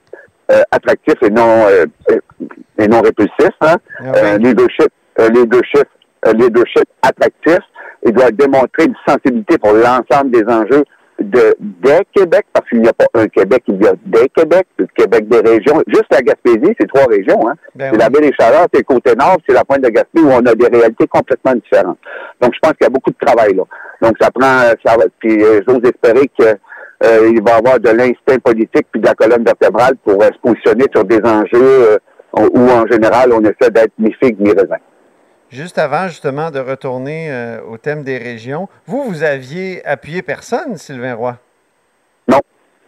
euh, 0.52 0.62
attractif 0.72 1.16
et 1.22 1.30
non 1.30 1.66
euh, 1.70 1.86
et 2.78 2.88
non 2.88 3.02
répulsif, 3.02 3.50
hein? 3.62 3.76
Ah 4.00 4.04
oui. 4.14 4.20
un 4.24 4.38
leadership, 4.38 4.90
un 5.18 5.30
leadership, 5.30 5.88
leadership 6.34 6.86
attractif. 7.02 7.60
Il 8.06 8.14
doit 8.14 8.32
démontrer 8.32 8.86
une 8.86 8.96
sensibilité 9.08 9.58
pour 9.58 9.74
l'ensemble 9.74 10.32
des 10.32 10.44
enjeux 10.44 10.84
de 11.20 11.56
des 11.60 12.06
Québec, 12.14 12.46
qu'il 12.69 12.82
n'y 12.82 12.88
a 12.88 12.93
pas 12.93 13.06
un 13.13 13.28
Québec, 13.28 13.63
il 13.67 13.82
y 13.84 13.88
a 13.88 13.93
des 14.06 14.30
Québec, 14.30 14.67
le 14.78 14.88
Québec 14.95 15.28
des 15.28 15.39
régions. 15.39 15.82
Juste 15.88 16.06
la 16.12 16.21
Gaspésie, 16.21 16.75
c'est 16.80 16.88
trois 16.88 17.06
régions. 17.06 17.47
Hein? 17.47 17.56
Ben 17.75 17.89
c'est 17.89 17.97
oui. 17.97 17.97
la 17.99 18.10
baie 18.10 18.21
des 18.21 18.34
Chaleurs, 18.39 18.67
c'est 18.73 18.80
le 18.80 18.84
côté 18.84 19.15
nord, 19.15 19.38
c'est 19.47 19.54
la 19.54 19.63
pointe 19.63 19.82
de 19.82 19.89
Gaspé 19.89 20.21
où 20.21 20.30
on 20.30 20.45
a 20.45 20.56
des 20.56 20.67
réalités 20.67 21.08
complètement 21.08 21.56
différentes. 21.56 21.99
Donc, 22.41 22.54
je 22.54 22.60
pense 22.60 22.73
qu'il 22.73 22.84
y 22.84 22.88
a 22.88 22.89
beaucoup 22.89 23.12
de 23.12 23.25
travail 23.25 23.54
là. 23.54 23.63
Donc, 24.01 24.15
ça 24.19 24.30
prend, 24.32 24.62
ça 24.86 24.95
puis 25.19 25.43
euh, 25.43 25.62
j'ose 25.67 25.82
espérer 25.84 26.30
que 26.38 26.58
euh, 27.04 27.30
il 27.30 27.41
va 27.43 27.56
avoir 27.56 27.80
de 27.80 27.89
l'instinct 27.89 28.39
politique 28.43 28.88
puis 28.91 29.01
de 29.01 29.06
la 29.06 29.13
colonne 29.13 29.43
vertébrale 29.43 29.95
pour 30.04 30.21
euh, 30.21 30.28
se 30.28 30.39
positionner 30.39 30.86
sur 30.93 31.04
des 31.04 31.19
enjeux 31.23 31.54
euh, 31.54 31.97
où, 32.34 32.69
en 32.69 32.86
général, 32.88 33.32
on 33.34 33.41
essaie 33.41 33.71
d'être 33.71 33.93
mi-figue, 33.97 34.39
mi-raisin. 34.39 34.78
Juste 35.49 35.78
avant, 35.78 36.08
justement, 36.08 36.51
de 36.51 36.60
retourner 36.60 37.32
euh, 37.32 37.62
au 37.69 37.78
thème 37.78 38.04
des 38.04 38.17
régions, 38.17 38.67
vous, 38.88 39.04
vous 39.04 39.23
aviez 39.23 39.86
appuyé 39.86 40.21
personne, 40.21 40.75
Sylvain 40.78 41.13
Roy? 41.13 41.38
Non, 42.28 42.39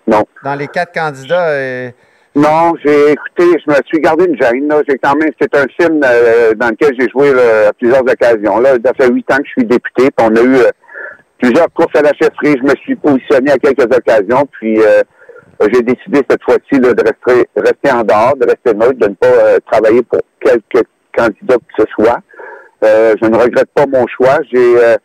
non. 0.08 0.24
Dans 0.44 0.56
les 0.56 0.68
quatre 0.68 0.94
candidats, 0.94 1.50
euh, 1.50 1.90
Non, 2.36 2.74
j'ai 2.84 3.12
écouté, 3.12 3.60
je 3.66 3.72
me 3.72 3.78
suis 3.86 4.00
gardé 4.00 4.26
une 4.26 4.42
gêne. 4.42 4.68
Là. 4.68 4.82
J'ai 4.88 4.98
quand 4.98 5.16
même, 5.16 5.32
c'est 5.40 5.56
un 5.56 5.66
film 5.80 6.02
euh, 6.04 6.54
dans 6.54 6.70
lequel 6.70 6.96
j'ai 6.98 7.10
joué 7.10 7.34
là, 7.34 7.70
à 7.70 7.74
plusieurs 7.74 8.02
occasions. 8.02 8.60
Là, 8.60 8.76
ça 8.84 8.94
fait 8.94 9.12
huit 9.12 9.30
ans 9.32 9.38
que 9.38 9.46
je 9.46 9.52
suis 9.52 9.66
député. 9.66 10.10
puis 10.16 10.28
on 10.28 10.36
a 10.36 10.42
eu 10.42 10.56
euh, 10.56 10.70
plusieurs 11.40 11.72
courses 11.74 11.96
à 11.96 12.02
la 12.02 12.14
chefferie. 12.14 12.56
Je 12.58 12.64
me 12.64 12.76
suis 12.82 12.96
positionné 12.96 13.52
à 13.52 13.58
quelques 13.58 13.84
occasions. 13.84 14.48
Puis 14.60 14.80
euh, 14.80 15.04
j'ai 15.74 15.82
décidé 15.82 16.22
cette 16.30 16.44
fois-ci 16.44 16.80
là, 16.80 16.94
de 16.94 17.04
rester, 17.04 17.50
rester 17.56 17.92
en 17.92 18.04
dehors, 18.04 18.36
de 18.38 18.46
rester 18.46 18.74
neutre, 18.74 19.00
de 19.00 19.08
ne 19.10 19.16
pas 19.16 19.28
euh, 19.28 19.58
travailler 19.72 20.04
pour 20.04 20.22
quelque 20.40 20.86
candidat 21.18 21.56
que 21.56 21.84
ce 21.84 21.86
soit. 21.96 22.20
Euh, 22.84 23.16
je 23.22 23.28
ne 23.28 23.36
regrette 23.36 23.70
pas 23.74 23.88
mon 23.88 24.06
choix. 24.08 24.38
J'ai 24.52 24.78
euh, 24.78 24.96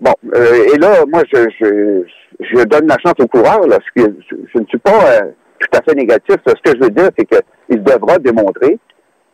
bon 0.00 0.12
euh, 0.34 0.64
et 0.74 0.78
là, 0.78 1.04
moi, 1.12 1.22
je, 1.32 1.48
je, 1.60 2.02
je 2.40 2.64
donne 2.64 2.86
la 2.86 2.96
chance 2.98 3.14
au 3.20 3.26
coureur. 3.26 3.60
Là, 3.66 3.78
ce 3.84 4.02
que- 4.02 4.14
je, 4.30 4.58
ne 4.58 4.66
suis 4.66 4.78
pas 4.78 5.04
euh, 5.12 5.20
tout 5.58 5.78
à 5.78 5.82
fait 5.82 5.94
négatif. 5.94 6.36
Ce 6.46 6.52
que 6.64 6.76
je 6.78 6.82
veux 6.84 6.90
dire, 6.90 7.10
c'est 7.18 7.26
qu'il 7.26 7.82
devra 7.82 8.18
démontrer 8.18 8.78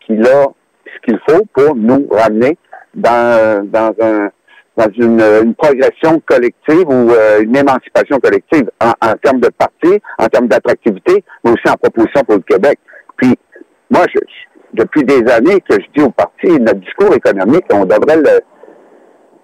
qu'il 0.01 0.27
a 0.27 0.47
ce 0.87 1.01
qu'il 1.05 1.19
faut 1.29 1.45
pour 1.55 1.75
nous 1.77 2.07
ramener 2.11 2.57
dans, 2.95 3.65
dans 3.69 3.93
un 4.01 4.31
dans 4.77 4.91
une, 4.95 5.23
une 5.23 5.55
progression 5.55 6.21
collective 6.27 6.87
ou 6.87 7.11
euh, 7.11 7.41
une 7.43 7.57
émancipation 7.57 8.19
collective 8.19 8.71
en, 8.79 8.91
en 9.09 9.15
termes 9.15 9.41
de 9.41 9.49
parti, 9.49 9.99
en 10.19 10.27
termes 10.27 10.49
d'attractivité, 10.49 11.25
mais 11.43 11.53
aussi 11.53 11.67
en 11.67 11.77
proposition 11.77 12.23
pour 12.25 12.35
le 12.37 12.43
Québec. 12.43 12.79
Puis, 13.17 13.35
moi, 13.89 14.05
je, 14.15 14.21
depuis 14.75 15.03
des 15.05 15.27
années 15.33 15.63
que 15.67 15.77
je 15.81 15.87
dis 15.97 16.03
au 16.05 16.11
parti, 16.11 16.49
notre 16.61 16.81
discours 16.81 17.15
économique, 17.15 17.65
on 17.73 17.87
devrait 17.87 18.19
le, 18.19 18.41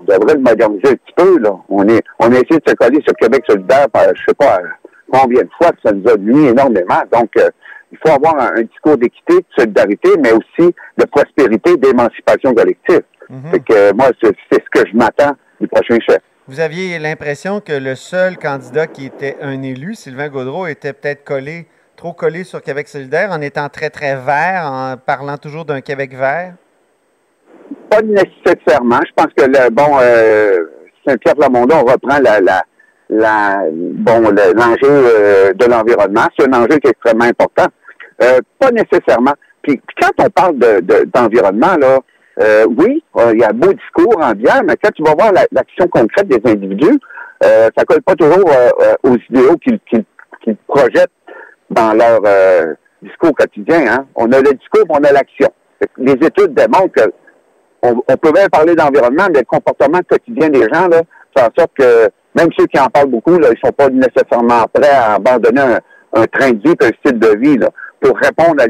devrait 0.06 0.34
le 0.34 0.40
moderniser 0.40 0.88
un 0.88 0.94
petit 0.94 1.14
peu. 1.16 1.38
Là. 1.38 1.56
On 1.68 1.86
est, 1.88 2.02
on 2.18 2.26
a 2.26 2.36
essayé 2.36 2.58
de 2.58 2.68
se 2.68 2.74
coller 2.74 3.00
sur 3.06 3.14
Québec 3.16 3.44
solidaire 3.48 3.88
par, 3.90 4.04
je 4.14 4.22
sais 4.26 4.34
pas 4.34 4.60
combien 5.12 5.42
de 5.42 5.50
fois, 5.58 5.70
que 5.72 5.78
ça 5.84 5.92
nous 5.92 6.08
a 6.08 6.16
nuit 6.16 6.46
énormément. 6.48 7.02
Donc, 7.12 7.30
euh, 7.36 7.50
il 7.90 7.98
faut 7.98 8.14
avoir 8.14 8.36
un, 8.40 8.56
un 8.56 8.62
discours 8.62 8.96
d'équité, 8.96 9.34
de 9.34 9.44
solidarité, 9.56 10.10
mais 10.18 10.32
aussi 10.32 10.74
de 10.98 11.04
prospérité, 11.04 11.76
d'émancipation 11.76 12.54
collective. 12.54 13.02
Fait 13.50 13.60
que 13.60 13.94
moi, 13.94 14.10
c'est 14.22 14.34
c'est 14.50 14.62
ce 14.62 14.82
que 14.82 14.88
je 14.88 14.94
m'attends 14.94 15.32
du 15.60 15.66
prochain 15.66 15.96
chef. 16.06 16.18
vous 16.48 16.60
aviez 16.60 16.98
l'impression 16.98 17.60
que 17.60 17.72
le 17.72 17.94
seul 17.94 18.36
candidat 18.36 18.86
qui 18.86 19.06
était 19.06 19.36
un 19.40 19.62
élu, 19.62 19.94
Sylvain 19.94 20.28
Gaudreau, 20.28 20.66
était 20.66 20.92
peut-être 20.92 21.24
collé, 21.24 21.66
trop 21.96 22.12
collé 22.12 22.44
sur 22.44 22.60
Québec 22.60 22.88
solidaire 22.88 23.30
en 23.30 23.40
étant 23.40 23.68
très, 23.70 23.88
très 23.88 24.16
vert, 24.16 24.64
en 24.70 24.96
parlant 24.98 25.38
toujours 25.38 25.64
d'un 25.64 25.80
Québec 25.80 26.14
vert? 26.14 26.54
Pas 27.92 28.00
nécessairement. 28.02 29.00
Je 29.06 29.12
pense 29.14 29.32
que 29.36 29.44
le 29.44 29.70
bon 29.70 29.98
euh, 30.00 30.56
Saint-Pierre 31.06 31.34
Plamondon 31.36 31.80
reprend 31.80 32.18
la, 32.22 32.40
la, 32.40 32.62
la 33.10 33.64
bon 33.70 34.20
le- 34.30 34.54
l'enjeu 34.54 34.78
euh, 34.88 35.52
de 35.52 35.66
l'environnement. 35.66 36.26
C'est 36.38 36.48
un 36.48 36.52
enjeu 36.58 36.78
qui 36.78 36.86
est 36.88 36.90
extrêmement 36.90 37.24
important. 37.26 37.66
Euh, 38.22 38.38
pas 38.58 38.70
nécessairement. 38.70 39.34
Puis, 39.62 39.78
quand 40.00 40.10
on 40.24 40.30
parle 40.30 40.58
de, 40.58 40.80
de- 40.80 41.04
d'environnement, 41.12 41.76
là, 41.78 41.98
euh, 42.40 42.64
oui, 42.78 43.04
euh, 43.18 43.32
il 43.34 43.40
y 43.40 43.44
a 43.44 43.52
beau 43.52 43.72
discours 43.74 44.16
ambiant, 44.24 44.62
mais 44.64 44.74
quand 44.82 44.90
tu 44.94 45.02
vas 45.02 45.14
voir 45.14 45.32
la- 45.32 45.46
l'action 45.52 45.86
concrète 45.88 46.28
des 46.28 46.40
individus, 46.50 46.98
euh, 47.44 47.68
ça 47.76 47.84
colle 47.84 48.00
pas 48.02 48.14
toujours 48.14 48.48
euh, 48.50 48.70
euh, 48.80 48.94
aux 49.10 49.16
idéaux 49.28 49.56
qu'ils, 49.58 49.80
qu'ils 49.90 50.56
projettent 50.66 51.10
dans 51.68 51.92
leur 51.92 52.20
euh, 52.24 52.72
discours 53.02 53.32
quotidien. 53.34 53.84
Hein. 53.86 54.06
On 54.14 54.32
a 54.32 54.38
le 54.40 54.54
discours, 54.54 54.84
mais 54.88 54.94
on 55.00 55.04
a 55.04 55.12
l'action. 55.12 55.48
Les 55.98 56.12
études 56.12 56.54
démontrent 56.54 56.92
que 56.92 57.12
on, 57.82 58.02
on 58.08 58.16
peut 58.16 58.32
même 58.32 58.48
parler 58.50 58.74
d'environnement, 58.74 59.26
mais 59.32 59.40
le 59.40 59.44
comportement 59.44 60.00
quotidien 60.08 60.48
des 60.48 60.62
gens, 60.72 60.88
là, 60.88 61.02
fait 61.36 61.42
en 61.44 61.48
sorte 61.56 61.72
que 61.78 62.08
même 62.34 62.48
ceux 62.58 62.66
qui 62.66 62.78
en 62.80 62.86
parlent 62.86 63.10
beaucoup, 63.10 63.38
là, 63.38 63.48
ils 63.52 63.58
sont 63.64 63.72
pas 63.72 63.88
nécessairement 63.88 64.64
prêts 64.72 64.88
à 64.90 65.14
abandonner 65.14 65.60
un, 65.60 65.80
un 66.22 66.26
train 66.26 66.50
de 66.52 66.62
vie, 66.62 66.74
un 66.80 66.90
style 67.00 67.18
de 67.18 67.36
vie, 67.38 67.56
là, 67.58 67.68
pour 68.00 68.16
répondre 68.18 68.62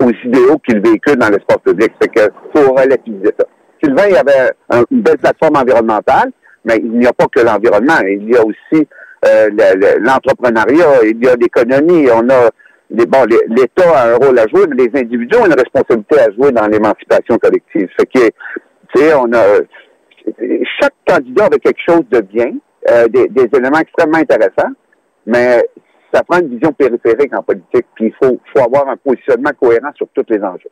aux 0.00 0.10
idéaux 0.24 0.58
qu'ils 0.66 0.80
véhiculent 0.80 1.16
dans 1.16 1.28
l'espace 1.30 1.58
public. 1.64 1.92
C'est 2.00 2.12
que 2.12 2.22
faut 2.54 2.72
relativiser 2.72 3.32
ça. 3.38 3.44
Sylvain, 3.82 4.04
il 4.08 4.14
y 4.14 4.16
avait 4.16 4.50
un- 4.70 4.84
une 4.90 5.02
belle 5.02 5.18
plateforme 5.18 5.56
environnementale, 5.56 6.30
mais 6.64 6.76
il 6.76 6.92
n'y 6.98 7.06
a 7.06 7.12
pas 7.12 7.26
que 7.34 7.40
l'environnement. 7.40 7.98
Il 8.06 8.30
y 8.30 8.36
a 8.36 8.42
aussi 8.44 8.86
euh, 9.24 9.48
le- 9.50 9.78
le- 9.78 9.98
l'entrepreneuriat, 10.04 11.04
il 11.04 11.24
y 11.24 11.28
a 11.28 11.36
l'économie, 11.36 12.08
on 12.12 12.28
a 12.30 12.50
les, 12.92 13.06
bon, 13.06 13.24
l'État 13.48 13.90
a 13.90 14.12
un 14.12 14.16
rôle 14.16 14.38
à 14.38 14.46
jouer, 14.46 14.66
mais 14.68 14.84
les 14.84 15.00
individus 15.00 15.36
ont 15.36 15.46
une 15.46 15.54
responsabilité 15.54 16.20
à 16.20 16.30
jouer 16.30 16.52
dans 16.52 16.66
l'émancipation 16.66 17.38
collective. 17.38 17.88
Fait 17.98 18.06
que, 18.06 18.26
tu 18.94 19.02
sais, 19.02 19.14
on 19.14 19.32
a 19.32 19.60
chaque 20.80 20.94
candidat 21.06 21.46
avait 21.46 21.58
quelque 21.58 21.80
chose 21.84 22.04
de 22.10 22.20
bien, 22.20 22.52
euh, 22.90 23.08
des, 23.08 23.28
des 23.28 23.48
éléments 23.56 23.78
extrêmement 23.78 24.18
intéressants, 24.18 24.72
mais 25.26 25.64
ça 26.12 26.22
prend 26.22 26.40
une 26.40 26.48
vision 26.48 26.72
périphérique 26.72 27.34
en 27.34 27.42
politique, 27.42 27.86
puis 27.94 28.06
il 28.06 28.14
faut, 28.22 28.38
faut 28.54 28.62
avoir 28.62 28.88
un 28.88 28.96
positionnement 28.96 29.50
cohérent 29.58 29.90
sur 29.96 30.08
tous 30.14 30.26
les 30.28 30.42
enjeux. 30.42 30.70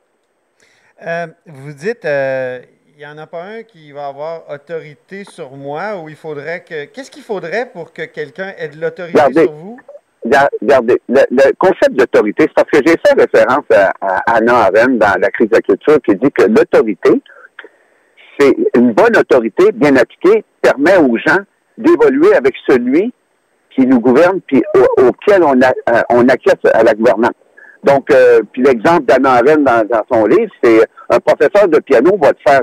Euh, 1.06 1.26
vous 1.46 1.72
dites, 1.72 2.04
euh, 2.04 2.60
il 2.88 2.98
n'y 2.98 3.06
en 3.06 3.16
a 3.16 3.26
pas 3.26 3.44
un 3.44 3.62
qui 3.62 3.92
va 3.92 4.08
avoir 4.08 4.42
autorité 4.50 5.24
sur 5.24 5.52
moi 5.52 5.98
ou 6.02 6.10
il 6.10 6.16
faudrait 6.16 6.62
que. 6.62 6.84
Qu'est-ce 6.84 7.10
qu'il 7.10 7.22
faudrait 7.22 7.70
pour 7.72 7.94
que 7.94 8.02
quelqu'un 8.02 8.52
ait 8.58 8.68
de 8.68 8.78
l'autorité 8.78 9.18
sur 9.32 9.52
vous? 9.52 9.80
Regardez, 10.24 11.00
le, 11.08 11.20
le 11.30 11.52
concept 11.58 11.92
d'autorité, 11.92 12.44
c'est 12.44 12.54
parce 12.54 12.68
que 12.70 12.78
j'ai 12.84 12.92
fait 13.04 13.14
référence 13.18 13.64
à, 13.74 13.90
à 14.02 14.36
Anna 14.36 14.54
Arendt 14.66 14.98
dans 14.98 15.18
la 15.20 15.30
crise 15.30 15.48
de 15.48 15.54
la 15.56 15.60
culture 15.62 15.98
qui 16.06 16.14
dit 16.16 16.30
que 16.30 16.42
l'autorité, 16.44 17.10
c'est 18.38 18.54
une 18.76 18.92
bonne 18.92 19.16
autorité 19.16 19.72
bien 19.72 19.96
appliquée 19.96 20.44
permet 20.60 20.96
aux 20.98 21.16
gens 21.16 21.38
d'évoluer 21.78 22.34
avec 22.34 22.54
celui 22.68 23.12
qui 23.74 23.86
nous 23.86 24.00
gouverne 24.00 24.40
puis 24.46 24.62
au- 24.74 25.06
auquel 25.08 25.42
on, 25.42 25.58
a, 25.62 25.70
euh, 25.94 26.02
on 26.10 26.28
acquiesce 26.28 26.64
à 26.74 26.82
la 26.82 26.92
gouvernance. 26.94 27.32
Donc, 27.84 28.10
euh, 28.12 28.40
puis 28.52 28.62
l'exemple 28.62 29.04
d'Anna 29.06 29.32
Arendt 29.36 29.62
dans, 29.64 29.86
dans 29.88 30.02
son 30.12 30.26
livre, 30.26 30.52
c'est 30.62 30.80
un 31.08 31.18
professeur 31.18 31.66
de 31.68 31.78
piano 31.78 32.10
va 32.20 32.32
te 32.34 32.40
faire 32.46 32.60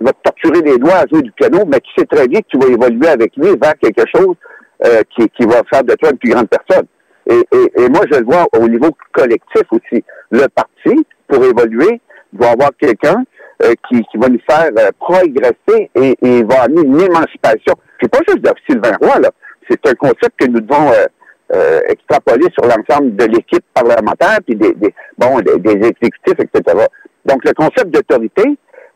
va 0.00 0.12
te 0.12 0.18
torturer 0.22 0.60
les 0.62 0.78
doigts 0.78 0.98
à 0.98 1.06
jouer 1.06 1.22
du 1.22 1.32
piano, 1.32 1.64
mais 1.66 1.78
tu 1.80 1.90
sais 1.96 2.04
très 2.06 2.28
bien 2.28 2.40
que 2.40 2.46
tu 2.48 2.58
vas 2.58 2.66
évoluer 2.72 3.08
avec 3.08 3.34
lui 3.36 3.48
vers 3.60 3.74
quelque 3.80 4.04
chose 4.14 4.36
euh, 4.84 5.02
qui, 5.14 5.28
qui 5.30 5.44
va 5.44 5.62
faire 5.70 5.84
de 5.84 5.94
toi 5.94 6.10
une 6.10 6.18
plus 6.18 6.30
grande 6.30 6.48
personne. 6.48 6.86
Et, 7.26 7.40
et, 7.52 7.82
et 7.82 7.88
moi, 7.88 8.02
je 8.10 8.18
le 8.18 8.24
vois 8.24 8.46
au 8.52 8.68
niveau 8.68 8.90
collectif 9.12 9.62
aussi. 9.70 10.04
Le 10.30 10.46
parti, 10.48 11.06
pour 11.28 11.44
évoluer, 11.44 12.00
va 12.32 12.50
avoir 12.50 12.70
quelqu'un 12.78 13.24
euh, 13.62 13.72
qui, 13.88 14.02
qui 14.04 14.16
va 14.18 14.28
nous 14.28 14.40
faire 14.48 14.70
euh, 14.78 14.90
progresser 14.98 15.90
et, 15.94 16.16
et 16.20 16.42
va 16.42 16.62
amener 16.62 16.82
une 16.82 17.00
émancipation. 17.00 17.74
C'est 18.00 18.10
pas 18.10 18.18
juste 18.28 18.40
de 18.40 18.50
Sylvain 18.68 18.96
Roy, 19.00 19.20
là. 19.20 19.30
C'est 19.70 19.86
un 19.86 19.94
concept 19.94 20.32
que 20.38 20.46
nous 20.46 20.60
devons 20.60 20.90
euh, 20.90 21.06
euh, 21.54 21.80
extrapoler 21.88 22.46
sur 22.52 22.64
l'ensemble 22.64 23.16
de 23.16 23.24
l'équipe 23.24 23.64
parlementaire, 23.72 24.38
puis 24.46 24.56
des, 24.56 24.74
des, 24.74 24.94
bon, 25.16 25.38
des, 25.40 25.58
des 25.58 25.88
exécutifs, 25.88 26.40
etc. 26.40 26.78
Donc, 27.24 27.44
le 27.44 27.54
concept 27.54 27.86
d'autorité 27.86 28.44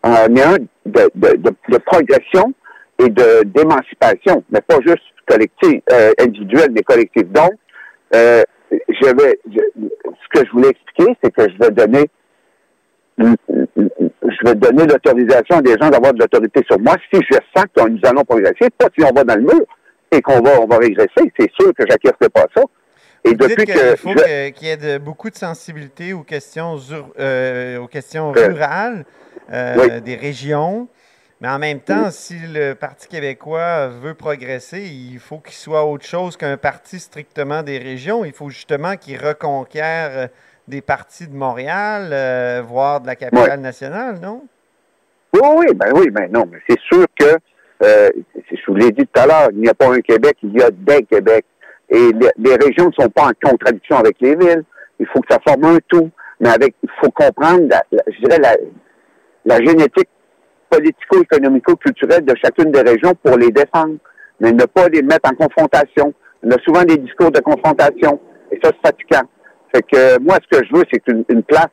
en 0.02 0.10
un 0.12 0.56
de, 0.84 1.10
de, 1.14 1.54
de 1.68 1.78
progression 1.78 2.52
et 2.98 3.08
de 3.08 3.44
d'émancipation, 3.44 4.42
mais 4.50 4.61
pas 4.61 4.78
juste 4.87 5.02
collective, 5.26 5.80
euh, 5.92 6.12
individuelle, 6.20 6.70
mais 6.72 6.82
collective. 6.82 7.30
Donc, 7.30 7.52
euh, 8.14 8.42
je 8.70 9.06
vais, 9.16 9.38
je- 9.50 9.88
ce 10.04 10.40
que 10.40 10.46
je 10.46 10.50
voulais 10.52 10.70
expliquer, 10.70 11.16
c'est 11.22 11.30
que 11.32 11.42
je 11.50 11.56
vais 11.58 11.70
donner, 11.70 12.06
je 13.18 14.44
vais 14.48 14.54
donner 14.54 14.87
l'autorisation 14.87 15.56
à 15.58 15.62
des 15.62 15.74
gens 15.80 15.90
d'avoir 15.90 16.12
de 16.12 16.20
l'autorité 16.20 16.62
sur 16.68 16.78
moi 16.78 16.94
si 17.12 17.20
je 17.30 17.37
sens 17.56 17.66
que 17.74 17.88
nous 17.88 18.00
allons 18.04 18.24
progresser, 18.24 18.70
pas 18.76 18.88
si 18.96 19.04
on 19.04 19.12
va 19.12 19.24
dans 19.24 19.37
le 19.37 19.42
mur 19.42 19.64
et 20.11 20.20
qu'on 20.22 20.40
va, 20.40 20.61
on 20.61 20.66
va 20.66 20.78
régresser. 20.78 21.32
C'est 21.38 21.50
sûr 21.58 21.72
que 21.74 21.84
j'acquiescerai 21.88 22.28
pas 22.32 22.46
ça. 22.54 22.62
Et 23.24 23.30
Vous 23.30 23.46
dites 23.46 23.66
que, 23.66 23.96
faut 23.96 24.11
je- 24.11 24.50
qu'il 24.50 24.68
y 24.68 24.70
ait 24.70 24.76
de- 24.76 24.98
beaucoup 24.98 25.28
de 25.28 25.34
sensibilité 25.34 26.12
aux 26.12 26.22
questions, 26.22 26.76
euh, 27.18 27.78
aux 27.78 27.88
questions 27.88 28.32
rurales 28.32 29.04
oui. 29.52 30.00
des 30.02 30.14
régions. 30.14 30.88
Mais 31.40 31.48
en 31.48 31.59
même 31.61 31.79
temps, 31.81 32.11
si 32.11 32.35
le 32.53 32.74
Parti 32.74 33.07
québécois 33.07 33.87
veut 33.87 34.14
progresser, 34.14 34.83
il 34.83 35.20
faut 35.20 35.38
qu'il 35.38 35.55
soit 35.55 35.85
autre 35.85 36.05
chose 36.05 36.37
qu'un 36.37 36.57
parti 36.57 36.98
strictement 36.98 37.62
des 37.62 37.79
régions. 37.79 38.24
Il 38.24 38.33
faut 38.33 38.48
justement 38.51 38.96
qu'il 38.96 39.16
reconquiert 39.24 40.11
euh, 40.12 40.27
des 40.66 40.81
partis 40.81 41.29
de 41.29 41.37
Montréal, 41.37 42.11
euh, 42.12 42.61
voire 42.66 43.01
de 43.01 43.07
la 43.07 43.14
capitale 43.14 43.61
nationale, 43.61 44.18
non? 44.20 44.42
Oui, 45.33 45.40
oui, 45.59 45.66
ben 45.74 45.92
oui, 45.94 46.11
ben 46.11 46.29
non, 46.33 46.44
mais 46.51 46.59
c'est 46.68 46.81
sûr 46.81 47.07
que, 47.18 47.37
euh, 47.85 48.11
je 48.51 48.57
vous 48.66 48.74
l'ai 48.74 48.90
dit 48.90 49.07
tout 49.07 49.20
à 49.20 49.27
l'heure, 49.27 49.48
il 49.53 49.61
n'y 49.61 49.68
a 49.68 49.74
pas 49.74 49.92
un 49.92 50.01
Québec, 50.01 50.37
il 50.42 50.59
y 50.59 50.62
a 50.62 50.70
des 50.72 51.05
Québec. 51.05 51.44
Et 51.88 52.11
les, 52.12 52.31
les 52.37 52.57
régions 52.57 52.88
ne 52.88 52.92
sont 53.03 53.09
pas 53.11 53.27
en 53.29 53.33
contradiction 53.48 53.96
avec 53.96 54.16
les 54.20 54.35
villes. 54.35 54.64
Il 54.98 55.07
faut 55.07 55.20
que 55.20 55.33
ça 55.33 55.38
forme 55.46 55.64
un 55.64 55.79
tout. 55.87 56.11
Mais 56.40 56.48
avec, 56.51 56.74
il 56.83 56.90
faut 57.01 57.11
comprendre, 57.11 57.66
la, 57.70 57.83
la- 57.92 58.03
je 58.09 58.18
dirais, 58.27 58.38
la, 58.40 58.57
la 59.44 59.64
génétique 59.64 60.09
politico-économico-culturelle 60.70 62.24
de 62.24 62.35
chacune 62.42 62.70
des 62.72 62.83
régions 62.83 63.14
pour 63.22 63.37
les 63.37 63.50
défendre, 63.50 63.96
mais 64.40 64.52
ne 64.52 64.64
pas 64.64 64.88
les 64.88 65.02
mettre 65.02 65.31
en 65.31 65.35
confrontation. 65.35 66.12
On 66.42 66.50
a 66.50 66.59
souvent 66.64 66.85
des 66.85 66.96
discours 66.98 67.31
de 67.31 67.40
confrontation, 67.40 68.20
et 68.52 68.59
ça, 68.62 68.70
c'est 68.70 68.87
fatigant. 68.88 69.28
Fait 69.74 69.83
que 69.83 69.96
euh, 69.96 70.18
moi, 70.20 70.37
ce 70.42 70.59
que 70.59 70.64
je 70.64 70.72
veux, 70.76 70.85
c'est 70.92 71.02
une, 71.09 71.24
une 71.28 71.42
place 71.42 71.68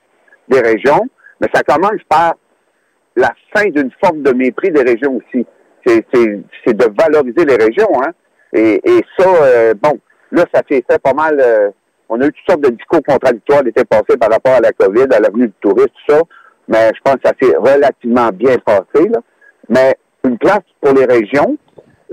des 0.49 0.59
régions, 0.59 1.07
mais 1.39 1.47
ça 1.53 1.61
commence 1.63 2.01
par 2.09 2.35
la 3.15 3.31
fin 3.55 3.65
d'une 3.69 3.91
forme 4.03 4.21
de 4.23 4.31
mépris 4.31 4.71
des 4.71 4.83
régions 4.83 5.17
aussi. 5.17 5.45
C'est, 5.85 6.03
de 6.73 6.85
valoriser 6.99 7.45
les 7.45 7.55
régions, 7.63 8.01
hein. 8.01 8.11
Et, 8.53 8.81
et 8.83 9.01
ça, 9.17 9.27
euh, 9.27 9.73
bon, 9.79 9.99
là, 10.31 10.43
ça 10.53 10.61
s'est 10.69 10.83
fait 10.89 10.99
pas 11.01 11.13
mal. 11.13 11.39
euh, 11.39 11.69
on 12.09 12.19
a 12.21 12.25
eu 12.25 12.31
toutes 12.31 12.49
sortes 12.49 12.61
de 12.61 12.69
discours 12.69 13.01
contradictoires 13.07 13.63
l'été 13.63 13.83
passé 13.85 14.17
par 14.19 14.31
rapport 14.31 14.53
à 14.53 14.61
la 14.61 14.71
COVID, 14.71 15.07
à 15.11 15.19
l'avenue 15.19 15.47
du 15.47 15.53
tourisme, 15.61 15.89
tout 16.07 16.13
ça. 16.13 16.21
Mais 16.67 16.91
je 16.95 17.01
pense 17.03 17.15
que 17.15 17.27
ça 17.27 17.33
s'est 17.41 17.55
relativement 17.57 18.29
bien 18.29 18.57
passé. 18.57 19.07
Là. 19.09 19.19
Mais 19.69 19.95
une 20.23 20.37
place 20.37 20.63
pour 20.81 20.93
les 20.93 21.05
régions, 21.05 21.57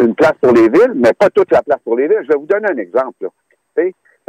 une 0.00 0.14
place 0.14 0.34
pour 0.40 0.52
les 0.52 0.68
villes, 0.68 0.92
mais 0.94 1.12
pas 1.12 1.30
toute 1.30 1.50
la 1.50 1.62
place 1.62 1.78
pour 1.84 1.96
les 1.96 2.08
villes. 2.08 2.20
Je 2.22 2.28
vais 2.28 2.38
vous 2.38 2.46
donner 2.46 2.68
un 2.70 2.76
exemple. 2.78 3.24
là. 3.24 3.28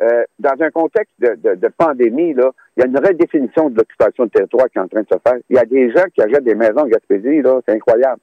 Euh, 0.01 0.23
dans 0.39 0.55
un 0.59 0.71
contexte 0.71 1.13
de, 1.19 1.35
de- 1.35 1.53
de 1.53 1.67
pandémie, 1.77 2.33
là, 2.33 2.49
il 2.75 2.79
y 2.79 2.83
a 2.83 2.87
une 2.87 2.97
redéfinition 2.97 3.69
de 3.69 3.77
l'occupation 3.77 4.25
de 4.25 4.31
territoire 4.31 4.65
qui 4.71 4.79
est 4.79 4.81
en 4.81 4.87
train 4.87 5.01
de 5.01 5.07
se 5.07 5.19
faire. 5.23 5.37
Il 5.51 5.55
y 5.55 5.59
a 5.59 5.65
des 5.65 5.91
gens 5.91 6.05
qui 6.15 6.21
achètent 6.23 6.43
des 6.43 6.55
maisons 6.55 6.79
en 6.79 6.87
Gaspésie, 6.87 7.43
là, 7.43 7.59
c'est 7.67 7.75
incroyable. 7.75 8.19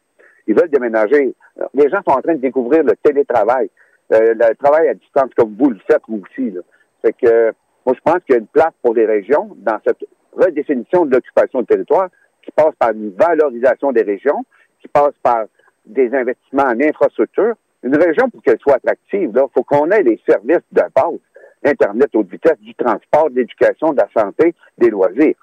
Ils 0.48 0.54
veulent 0.56 0.68
déménager. 0.68 1.32
Les 1.74 1.88
gens 1.88 2.00
sont 2.04 2.16
en 2.16 2.22
train 2.22 2.34
de 2.34 2.40
découvrir 2.40 2.82
le 2.82 2.94
télétravail, 3.04 3.70
euh, 4.12 4.34
le 4.34 4.54
travail 4.56 4.88
à 4.88 4.94
distance 4.94 5.30
comme 5.36 5.54
vous 5.56 5.70
le 5.70 5.78
faites 5.88 6.02
vous 6.08 6.20
aussi. 6.28 6.50
Là. 6.50 6.60
Fait 7.02 7.12
que 7.12 7.52
moi 7.86 7.94
je 7.94 8.00
pense 8.04 8.18
qu'il 8.26 8.34
y 8.34 8.38
a 8.38 8.40
une 8.40 8.48
place 8.48 8.72
pour 8.82 8.94
les 8.94 9.06
régions 9.06 9.50
dans 9.58 9.78
cette 9.86 10.04
redéfinition 10.32 11.06
de 11.06 11.14
l'occupation 11.14 11.62
de 11.62 11.66
territoire 11.66 12.08
qui 12.42 12.50
passe 12.52 12.74
par 12.78 12.90
une 12.92 13.10
valorisation 13.10 13.92
des 13.92 14.02
régions, 14.02 14.44
qui 14.80 14.88
passe 14.88 15.14
par 15.22 15.44
des 15.86 16.14
investissements 16.14 16.64
en 16.64 16.80
infrastructure. 16.80 17.54
Une 17.82 17.96
région, 17.96 18.28
pour 18.28 18.42
qu'elle 18.42 18.58
soit 18.58 18.74
attractive, 18.74 19.30
il 19.34 19.44
faut 19.54 19.62
qu'on 19.62 19.90
ait 19.90 20.02
les 20.02 20.20
services 20.28 20.64
de 20.72 20.82
base. 20.94 21.18
Internet 21.64 22.08
haute 22.14 22.30
vitesse, 22.30 22.58
du 22.60 22.74
transport, 22.74 23.30
de 23.30 23.36
l'éducation, 23.36 23.92
de 23.92 23.98
la 23.98 24.08
santé, 24.16 24.54
des 24.78 24.90
loisirs. 24.90 25.34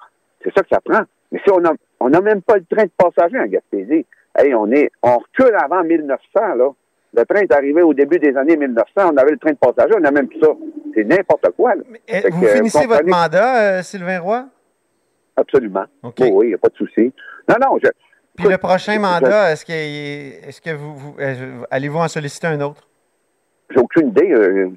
C'est 0.42 0.52
ça 0.54 0.62
que 0.62 0.68
ça 0.70 0.80
prend. 0.80 1.02
Mais 1.30 1.40
si 1.44 1.50
on 1.52 1.64
a, 1.64 1.72
on 2.00 2.08
n'a 2.08 2.20
même 2.20 2.42
pas 2.42 2.56
le 2.56 2.64
train 2.64 2.84
de 2.84 2.90
passagers 2.96 3.38
en 3.38 3.46
Gaspésie, 3.46 4.06
hey, 4.36 4.54
on 4.54 4.70
est, 4.72 4.90
on 5.02 5.18
recule 5.18 5.54
avant 5.54 5.82
1900, 5.84 6.18
là. 6.56 6.70
Le 7.14 7.24
train 7.24 7.40
est 7.40 7.52
arrivé 7.52 7.80
au 7.80 7.94
début 7.94 8.18
des 8.18 8.36
années 8.36 8.56
1900, 8.56 9.12
on 9.12 9.16
avait 9.16 9.30
le 9.30 9.38
train 9.38 9.52
de 9.52 9.56
passagers, 9.56 9.94
on 9.96 10.00
n'a 10.00 10.10
même 10.10 10.28
plus 10.28 10.40
ça. 10.40 10.48
C'est 10.94 11.04
n'importe 11.04 11.50
quoi, 11.56 11.74
là. 11.74 11.82
Eh, 12.06 12.28
Vous 12.30 12.42
que, 12.42 12.46
finissez 12.48 12.86
votre 12.86 13.06
mandat, 13.06 13.78
euh, 13.78 13.82
Sylvain 13.82 14.20
Roy? 14.20 14.44
Absolument. 15.38 15.84
OK. 16.02 16.16
Oui, 16.32 16.46
il 16.46 16.48
n'y 16.48 16.54
a 16.54 16.58
pas 16.58 16.68
de 16.68 16.74
souci. 16.76 17.12
Non, 17.48 17.54
non, 17.64 17.78
je, 17.82 17.88
Puis 18.36 18.48
le 18.48 18.58
prochain 18.58 18.94
je- 18.94 18.98
mandat, 19.00 19.52
est-ce 19.52 19.64
que, 19.64 19.72
est-ce 20.48 20.60
que 20.60 20.70
vous, 20.74 20.96
vous- 20.96 21.16
euh, 21.20 21.62
allez-vous 21.70 21.98
en 21.98 22.08
solliciter 22.08 22.48
un 22.48 22.60
autre? 22.60 22.86
j'ai 23.70 23.78
aucune 23.80 24.08
idée. 24.08 24.30
euh, 24.32 24.70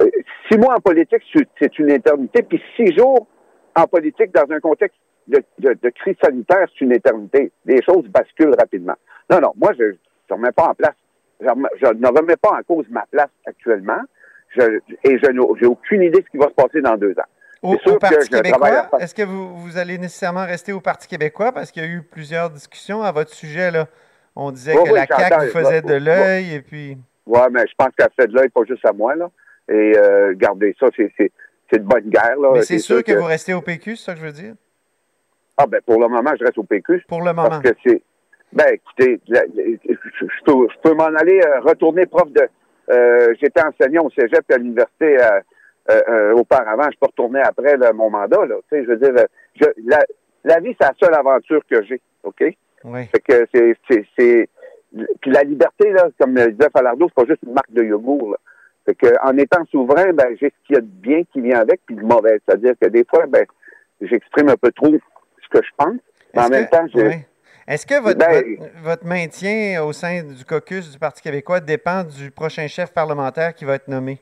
euh, 0.00 0.06
six 0.50 0.58
mois 0.58 0.74
en 0.74 0.80
politique, 0.80 1.22
c'est- 1.60 1.78
une 1.78 1.90
éternité. 1.90 2.42
Puis 2.42 2.60
six 2.76 2.92
jours 2.96 3.26
en 3.76 3.84
politique 3.86 4.32
dans 4.34 4.50
un 4.54 4.58
contexte 4.60 4.96
de, 5.28 5.42
de- 5.58 5.76
de 5.82 5.88
crise 5.90 6.16
sanitaire, 6.22 6.66
c'est 6.72 6.84
une 6.84 6.92
éternité. 6.92 7.52
Les 7.66 7.80
choses 7.82 8.06
basculent 8.08 8.54
rapidement. 8.58 8.94
Non, 9.30 9.40
non, 9.40 9.52
moi, 9.56 9.72
je 9.78 9.84
ne 9.84 9.94
remets 10.34 10.52
pas 10.52 10.68
en 10.70 10.74
place. 10.74 10.94
Je, 11.40 11.46
ne 11.46 12.06
remets 12.18 12.36
pas 12.36 12.52
en 12.58 12.62
cause 12.62 12.86
ma 12.90 13.04
place 13.12 13.30
actuellement. 13.46 14.00
Je, 14.56 14.62
et 15.04 15.18
je 15.18 15.30
n'ai 15.30 15.40
j'ai 15.60 15.66
aucune 15.66 16.02
idée 16.02 16.20
de 16.20 16.24
ce 16.24 16.30
qui 16.30 16.38
va 16.38 16.48
se 16.48 16.54
passer 16.54 16.80
dans 16.80 16.96
deux 16.96 17.12
ans. 17.12 17.28
Au, 17.62 17.76
Parti 17.98 18.28
québécois, 18.28 18.88
est-ce 19.00 19.14
que 19.14 19.22
vous, 19.22 19.56
vous 19.56 19.78
allez 19.78 19.98
nécessairement 19.98 20.46
rester 20.46 20.72
au 20.72 20.80
Parti 20.80 21.08
québécois? 21.08 21.52
Parce 21.52 21.72
qu'il 21.72 21.82
y 21.82 21.86
a 21.86 21.88
eu 21.88 22.02
plusieurs 22.02 22.50
discussions 22.50 23.02
à 23.02 23.10
votre 23.10 23.32
sujet. 23.32 23.70
Là. 23.70 23.86
On 24.36 24.52
disait 24.52 24.76
Oui, 24.76 24.84
que 24.84 24.92
oui, 24.92 24.98
la 24.98 25.06
CAQ 25.06 25.46
vous 25.46 25.52
faisait 25.52 25.82
de 25.82 25.94
l'œil 25.94 26.54
et 26.54 26.60
puis... 26.60 26.96
Ouais, 27.26 27.50
mais 27.50 27.66
je 27.66 27.74
pense 27.76 27.88
qu'elle 27.98 28.08
fait 28.18 28.28
de 28.28 28.34
l'œil 28.34 28.48
pas 28.48 28.62
juste 28.66 28.84
à 28.86 28.92
moi, 28.92 29.14
là. 29.14 29.28
Et 29.68 29.92
euh, 29.96 30.28
regardez 30.28 30.74
ça, 30.80 30.86
c'est 30.96 31.32
de 31.72 31.78
bonne 31.84 32.08
guerre, 32.08 32.38
là. 32.40 32.50
Mais 32.54 32.62
c'est 32.62 32.78
sûr 32.78 33.02
que 33.02 33.12
vous 33.12 33.24
restez 33.24 33.52
au 33.52 33.60
PQ, 33.60 33.96
c'est 33.96 34.04
ça 34.04 34.14
que 34.14 34.20
je 34.20 34.24
veux 34.26 34.32
dire? 34.32 34.54
Ah, 35.58 35.66
ben, 35.66 35.80
pour 35.84 36.00
le 36.00 36.08
moment, 36.08 36.30
je 36.38 36.44
reste 36.44 36.56
au 36.56 36.62
PQ. 36.62 37.04
Pour 37.08 37.20
le 37.20 37.32
moment. 37.32 37.48
Parce 37.48 37.62
que 37.62 37.74
c'est. 37.84 38.00
Ben, 38.52 38.66
écoutez, 38.72 39.20
je, 39.28 40.72
peux, 40.82 40.94
m'en 40.94 41.04
aller 41.04 41.40
euh, 41.44 41.60
retourner 41.60 42.06
prof 42.06 42.30
de. 42.32 42.48
euh, 42.90 43.34
J'étais 43.42 43.60
enseignant 43.60 44.04
au 44.04 44.10
cégep 44.10 44.44
et 44.48 44.54
à 44.54 44.56
l'université 44.56 45.18
euh, 45.90 46.00
euh, 46.08 46.32
auparavant. 46.34 46.88
Je 46.92 46.98
peux 46.98 47.06
retourner 47.06 47.40
après 47.40 47.76
là, 47.76 47.92
mon 47.92 48.10
mandat, 48.10 48.44
là. 48.46 48.56
Je 48.70 48.78
veux 48.78 48.96
dire, 48.96 49.12
je, 49.60 49.64
la, 49.86 50.04
la 50.44 50.60
vie, 50.60 50.74
c'est 50.80 50.86
la 50.86 50.94
seule 51.00 51.14
aventure 51.14 51.62
que 51.68 51.82
j'ai, 51.84 52.00
OK? 52.22 52.44
Oui. 52.84 53.06
Fait 53.06 53.20
que 53.20 53.46
c'est. 53.54 53.76
c'est- 54.18 54.48
Puis 55.20 55.30
la 55.30 55.42
liberté, 55.42 55.90
là, 55.90 56.08
comme 56.18 56.34
le 56.34 56.52
disait 56.52 56.70
Falardeau, 56.72 57.08
c'est 57.08 57.14
pas 57.24 57.28
juste 57.30 57.42
une 57.46 57.52
marque 57.54 57.72
de 57.72 57.82
yogourt, 57.82 58.30
là. 58.32 58.36
Fait 58.86 58.94
que, 58.94 59.06
en 59.22 59.36
étant 59.36 59.64
souverain, 59.66 60.12
ben, 60.14 60.34
j'ai 60.40 60.48
ce 60.48 60.66
qu'il 60.66 60.76
y 60.76 60.78
a 60.78 60.80
de 60.80 60.86
bien 60.86 61.22
qui 61.32 61.40
vient 61.42 61.58
avec, 61.60 61.80
puis 61.84 61.94
de 61.96 62.02
mauvais. 62.02 62.40
C'est-à-dire 62.46 62.72
que 62.80 62.86
des 62.88 63.04
fois, 63.04 63.26
ben, 63.26 63.44
j'exprime 64.00 64.48
un 64.48 64.56
peu 64.56 64.72
trop 64.72 64.86
ce 64.90 65.48
que 65.50 65.62
je 65.62 65.70
pense. 65.76 65.96
Mais 66.34 66.40
en 66.40 66.44
Est-ce 66.44 66.50
même 66.52 66.66
que- 66.66 66.70
temps, 66.70 66.86
oui. 66.94 67.14
Est-ce 67.66 67.86
que 67.86 68.00
votre, 68.00 68.18
Ben- 68.18 68.56
votre, 68.58 68.72
votre 68.82 69.06
maintien 69.06 69.84
au 69.84 69.92
sein 69.92 70.22
du 70.22 70.42
caucus 70.46 70.90
du 70.90 70.98
Parti 70.98 71.20
québécois 71.20 71.60
dépend 71.60 72.02
du 72.02 72.30
prochain 72.30 72.66
chef 72.66 72.94
parlementaire 72.94 73.52
qui 73.54 73.66
va 73.66 73.74
être 73.74 73.88
nommé? 73.88 74.18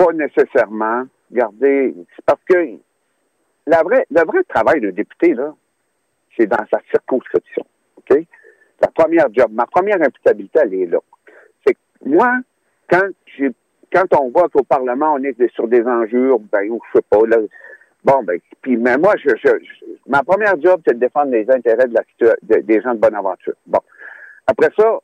Pas 0.00 0.12
nécessairement. 0.14 1.04
Regardez, 1.30 1.94
c'est 2.16 2.24
parce 2.24 2.40
que 2.48 2.78
la 3.66 3.82
vraie, 3.82 4.06
le 4.10 4.24
vrai 4.24 4.42
travail 4.48 4.80
d'un 4.80 4.92
député, 4.92 5.34
là, 5.34 5.54
c'est 6.36 6.46
dans 6.46 6.64
sa 6.70 6.80
circonscription. 6.90 7.66
OK? 7.98 8.18
La 8.80 8.88
première 8.88 9.26
job, 9.30 9.52
ma 9.52 9.66
première 9.66 10.00
imputabilité, 10.00 10.58
elle 10.62 10.72
est 10.72 10.86
là. 10.86 11.00
C'est 11.66 11.74
que 11.74 11.78
moi, 12.06 12.38
quand 12.88 13.08
j'ai 13.36 13.50
quand 13.92 14.06
on 14.18 14.30
voit 14.30 14.48
qu'au 14.48 14.62
Parlement, 14.62 15.14
on 15.14 15.22
est 15.22 15.36
sur 15.52 15.68
des 15.68 15.82
enjeux, 15.82 16.32
ben, 16.50 16.70
ou 16.70 16.80
je 16.86 16.98
sais 16.98 17.04
pas, 17.10 17.18
là, 17.26 17.36
bon, 18.04 18.22
ben, 18.22 18.38
puis, 18.62 18.76
mais 18.78 18.96
moi, 18.96 19.14
je, 19.22 19.30
je, 19.36 19.50
ma 20.06 20.22
première 20.22 20.58
job, 20.62 20.80
c'est 20.86 20.94
de 20.94 21.00
défendre 21.00 21.32
les 21.32 21.50
intérêts 21.50 21.88
de 21.88 21.94
la, 21.94 22.02
de- 22.42 22.60
des 22.62 22.80
gens 22.80 22.94
de 22.94 23.00
bonne 23.00 23.16
aventure. 23.16 23.54
Bon. 23.66 23.80
Après 24.46 24.70
ça, 24.78 24.98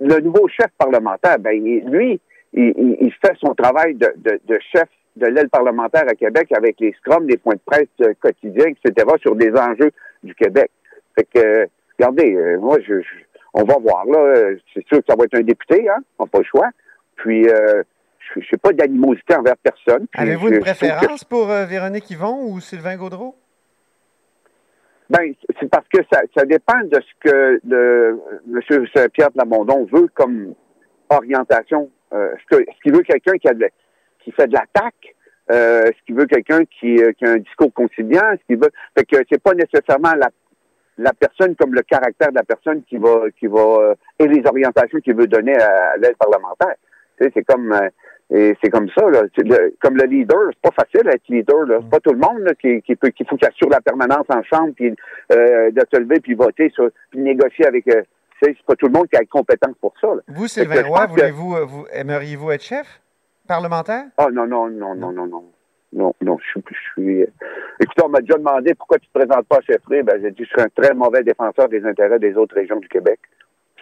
le 0.00 0.20
nouveau 0.20 0.48
chef 0.48 0.68
parlementaire, 0.76 1.38
ben, 1.38 1.52
lui, 1.62 2.20
il, 2.54 2.72
il- 2.76 2.96
il 3.00 3.12
fait 3.12 3.36
son 3.40 3.54
travail 3.54 3.94
de, 3.94 4.12
de- 4.16 4.40
de 4.46 4.58
chef 4.72 4.88
de 5.16 5.26
l'aile 5.26 5.48
parlementaire 5.48 6.04
à 6.08 6.14
Québec 6.14 6.48
avec 6.56 6.80
les 6.80 6.92
scrums, 6.94 7.28
les 7.28 7.36
points 7.36 7.54
de 7.54 7.60
presse 7.64 7.86
euh, 8.00 8.14
quotidiens, 8.20 8.66
etc., 8.66 9.06
sur 9.20 9.36
des 9.36 9.52
enjeux 9.52 9.90
du 10.24 10.34
Québec. 10.34 10.70
Fait 11.14 11.24
que, 11.32 11.38
euh, 11.38 11.66
regardez, 11.98 12.34
euh, 12.34 12.58
moi, 12.58 12.78
je, 12.80 13.00
je- 13.00 13.08
on 13.52 13.62
va 13.62 13.76
voir, 13.78 14.04
là. 14.06 14.34
C'est 14.72 14.84
sûr 14.88 14.98
que 14.98 15.04
ça 15.08 15.14
va 15.16 15.24
être 15.24 15.36
un 15.38 15.42
député, 15.42 15.88
hein. 15.88 15.98
On 16.18 16.24
n'a 16.24 16.28
pas 16.30 16.38
le 16.38 16.44
choix. 16.44 16.68
Puis, 17.16 17.48
euh, 17.48 17.84
je 18.34 18.40
n'ai 18.40 18.58
pas 18.60 18.72
d'animosité 18.72 19.36
envers 19.36 19.56
personne. 19.58 20.06
Avez-vous 20.14 20.48
une 20.48 20.54
que- 20.56 20.60
préférence 20.62 21.22
pour 21.22 21.48
euh, 21.52 21.64
Véronique 21.66 22.10
Yvon 22.10 22.48
ou 22.50 22.58
Sylvain 22.58 22.96
Gaudreau? 22.96 23.36
Ben, 25.10 25.32
c'est 25.60 25.68
parce 25.70 25.86
que 25.88 25.98
ça, 26.12 26.22
ça 26.36 26.44
dépend 26.46 26.80
de 26.84 26.98
ce 27.00 27.28
que 27.30 27.60
le, 27.68 28.18
M. 28.52 28.86
Pierre 29.12 29.30
Plamondon 29.30 29.86
veut 29.92 30.08
comme 30.14 30.54
orientation. 31.10 31.90
Euh, 32.14 32.34
que- 32.50 32.62
est-ce 32.62 32.80
qu'il 32.82 32.94
veut 32.94 33.02
quelqu'un 33.02 33.32
qui, 33.32 33.48
qui 34.20 34.32
fait 34.32 34.46
de 34.46 34.52
l'attaque? 34.52 35.14
Euh, 35.50 35.82
est-ce 35.84 36.02
qu'il 36.06 36.14
veut 36.14 36.26
quelqu'un 36.26 36.64
qui, 36.64 36.96
euh, 36.96 37.12
qui 37.12 37.26
a 37.26 37.32
un 37.32 37.38
discours 37.38 37.72
conciliant? 37.74 38.32
Est-ce 38.32 38.44
qu'il 38.46 38.56
veut. 38.56 38.70
Fait 38.96 39.04
que 39.04 39.16
c'est 39.30 39.42
pas 39.42 39.52
nécessairement 39.52 40.12
la, 40.96 41.12
personne 41.12 41.54
comme 41.56 41.74
le 41.74 41.82
caractère 41.82 42.30
de 42.30 42.36
la 42.36 42.44
personne 42.44 42.82
qui 42.84 42.96
va 42.96 43.26
qui 43.38 43.46
va 43.46 43.60
euh, 43.60 43.94
et 44.18 44.26
les 44.26 44.42
orientations 44.46 45.00
qu'il 45.00 45.16
veut 45.16 45.26
donner 45.26 45.54
à, 45.56 45.96
l'aide 45.98 46.16
parlementaire. 46.16 46.76
Tu 47.18 47.24
sais, 47.24 47.32
c'est 47.34 47.44
comme 47.44 47.78
et 48.30 48.56
c'est 48.62 48.70
comme 48.70 48.88
ça, 48.96 49.04
là. 49.10 49.22
Comme 49.80 49.96
le 49.96 50.04
leader, 50.04 50.50
c'est 50.50 50.70
pas 50.70 50.82
facile 50.82 51.10
d'être 51.10 51.28
leader. 51.28 51.66
C'est 51.68 51.90
pas 51.90 52.00
tout 52.00 52.12
le 52.12 52.18
monde 52.18 52.50
qui, 52.58 52.80
qui 52.80 52.96
peut 52.96 53.10
qu'il 53.10 53.26
faut 53.28 53.36
qu'il 53.36 53.46
assure 53.46 53.68
la 53.68 53.82
permanence 53.82 54.24
en 54.30 54.42
chambre, 54.44 54.72
puis 54.74 54.90
de 54.90 55.82
se 55.92 56.00
lever, 56.00 56.20
puis 56.20 56.34
voter, 56.34 56.70
sur, 56.70 56.88
puis 57.10 57.20
négocier 57.20 57.66
avec. 57.66 57.84
C'est 58.44 58.66
pas 58.66 58.76
tout 58.76 58.86
le 58.86 58.92
monde 58.92 59.08
qui 59.08 59.16
a 59.16 59.20
les 59.20 59.26
compétences 59.26 59.76
pour 59.80 59.94
ça. 60.00 60.08
Là. 60.08 60.22
Vous, 60.28 60.44
que 60.44 60.50
Sylvain 60.50 60.82
Roy, 60.86 61.06
que- 61.06 61.10
voulez-vous, 61.10 61.56
euh, 61.56 61.64
vous, 61.64 61.86
aimeriez-vous 61.92 62.50
être 62.50 62.62
chef 62.62 63.00
parlementaire? 63.46 64.04
Ah 64.18 64.28
non, 64.32 64.46
non, 64.46 64.68
non, 64.68 64.94
non, 64.94 65.12
non, 65.12 65.26
non. 65.26 65.44
Non, 65.92 66.12
non, 66.20 66.38
je 66.38 66.50
suis. 66.50 66.64
Je 66.68 67.02
suis 67.02 67.22
euh, 67.22 67.26
Écoutez, 67.80 68.02
on 68.04 68.08
m'a 68.08 68.20
déjà 68.20 68.34
demandé 68.36 68.74
pourquoi 68.74 68.98
tu 68.98 69.06
te 69.06 69.12
présentes 69.16 69.46
pas 69.46 69.58
à 69.58 69.60
chefferie. 69.60 70.02
Ben, 70.02 70.20
j'ai 70.20 70.32
dit 70.32 70.44
je 70.44 70.50
serais 70.50 70.62
un 70.62 70.82
très 70.82 70.92
mauvais 70.92 71.22
défenseur 71.22 71.68
des 71.68 71.84
intérêts 71.84 72.18
des 72.18 72.34
autres 72.34 72.56
régions 72.56 72.80
du 72.80 72.88
Québec. 72.88 73.20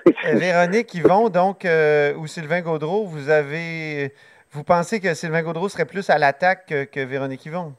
Euh, 0.07 0.35
Véronique 0.35 0.93
Yvon, 0.95 1.29
donc, 1.29 1.65
euh, 1.65 2.15
ou 2.17 2.27
Sylvain 2.27 2.61
Gaudreau, 2.61 3.05
vous 3.05 3.31
avez. 3.31 4.13
Vous 4.51 4.65
pensez 4.65 5.01
que 5.01 5.15
Sylvain 5.15 5.43
Gaudreau 5.43 5.69
serait 5.71 5.87
plus 5.87 6.11
à 6.11 6.19
l'attaque 6.19 6.67
que, 6.67 6.85
que 6.85 7.01
Véronique 7.01 7.47
Yvon? 7.47 7.73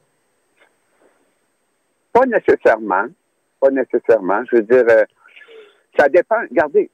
Pas 2.12 2.26
nécessairement. 2.26 3.04
Pas 3.60 3.70
nécessairement. 3.70 4.42
Je 4.50 4.56
veux 4.56 4.62
dire, 4.62 4.84
euh, 4.88 5.04
ça 5.98 6.08
dépend. 6.08 6.40
Regardez, 6.50 6.90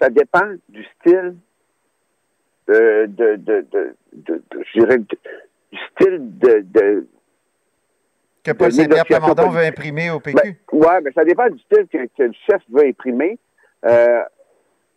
ça 0.00 0.08
dépend 0.10 0.46
du 0.68 0.84
style 1.00 1.36
de, 2.68 3.06
de, 3.06 3.36
de, 3.36 3.66
de, 3.70 3.94
de- 4.12 4.42
de- 4.50 4.62
je 4.74 4.80
dirais, 4.80 4.98
du 4.98 5.78
style 5.92 6.38
de, 6.38 6.60
de 6.60 7.06
Que 8.44 8.52
Paul 8.52 8.68
négociation 8.72 9.04
Plamondon 9.18 9.48
veut 9.50 9.64
imprimer 9.64 10.10
au 10.10 10.20
PQ? 10.20 10.36
Ben, 10.44 10.78
ouais, 10.78 11.00
mais 11.02 11.12
ça 11.12 11.24
dépend 11.24 11.48
du 11.48 11.58
style 11.60 11.86
que, 11.90 12.06
que 12.16 12.22
le 12.24 12.32
chef 12.48 12.62
veut 12.70 12.86
imprimer 12.86 13.38
euh, 13.84 14.22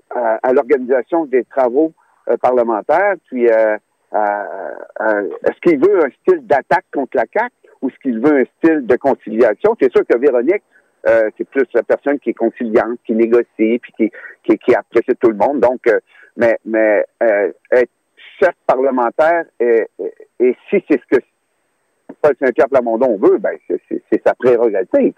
à, 0.10 0.40
à 0.44 0.54
l'organisation 0.54 1.26
des 1.26 1.46
travaux 1.46 1.94
euh, 2.30 2.38
parlementaires. 2.38 3.16
Puis, 3.28 3.48
euh, 3.50 3.78
est-ce 4.14 5.60
qu'il 5.62 5.80
veut 5.80 6.04
un 6.06 6.10
style 6.22 6.46
d'attaque 6.46 6.86
contre 6.94 7.16
la 7.16 7.24
CAQ 7.32 7.54
ou 7.82 7.88
est-ce 7.90 7.98
qu'il 8.00 8.20
veut 8.20 8.42
un 8.42 8.46
style 8.58 8.86
de 8.86 8.96
conciliation? 8.98 9.76
C'est 9.82 9.92
sûr 9.92 10.06
que 10.06 10.18
Véronique, 10.18 10.64
euh, 11.08 11.30
c'est 11.38 11.48
plus 11.50 11.66
la 11.74 11.84
personne 11.84 12.20
qui 12.20 12.32
est 12.32 12.34
conciliante, 12.34 13.00
qui 13.06 13.14
négocie, 13.14 13.80
puis 13.80 13.94
qui, 13.98 14.12
qui, 14.44 14.58
qui 14.58 14.76
apprécie 14.76 15.16
tout 15.20 15.30
le 15.30 15.36
monde. 15.38 15.60
Donc, 15.60 15.88
euh, 15.88 16.00
mais, 16.38 16.58
mais 16.66 17.06
euh, 17.24 17.52
être 17.72 17.92
chef 18.40 18.54
parlementaire, 18.66 19.46
et, 19.60 19.88
si 20.40 20.84
c'est 20.90 21.00
ce 21.02 21.18
que 21.18 21.24
Paul 22.22 22.36
Saint-Pierre 22.40 22.70
Plamondon 22.70 23.18
veut, 23.18 23.38
ben 23.38 23.58
c'est- 23.68 24.24
sa 24.26 24.34
prérogative. 24.36 25.14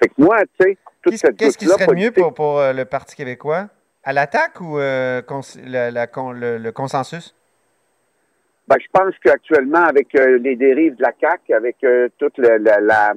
Fait 0.00 0.08
que 0.08 0.14
moi, 0.18 0.40
tu 0.42 0.48
sais, 0.60 0.76
toute 1.02 1.12
Qu'est-ce 1.12 1.26
cette 1.26 1.36
qu'est-ce 1.36 1.58
qui 1.58 1.66
serait 1.66 1.94
mieux 1.94 2.12
pour, 2.12 2.34
pour, 2.34 2.60
le 2.60 2.84
Parti 2.84 3.16
québécois? 3.16 3.68
À 4.04 4.12
l'attaque 4.12 4.60
ou 4.60 4.78
cons- 5.26 5.58
la- 5.64 5.90
la 5.90 6.06
con- 6.06 6.32
le, 6.32 6.58
le 6.58 6.72
consensus? 6.72 7.34
Ben, 8.68 8.76
je 8.80 8.86
pense 8.92 9.14
qu'actuellement, 9.24 9.84
avec 9.84 10.14
euh, 10.14 10.38
les 10.38 10.54
dérives 10.54 10.94
de 10.96 11.02
la 11.02 11.12
CAQ, 11.18 11.54
avec 11.54 11.76
euh, 11.84 12.08
toute 12.18 12.36
la, 12.36 12.58
la, 12.58 12.80
la- 12.80 13.14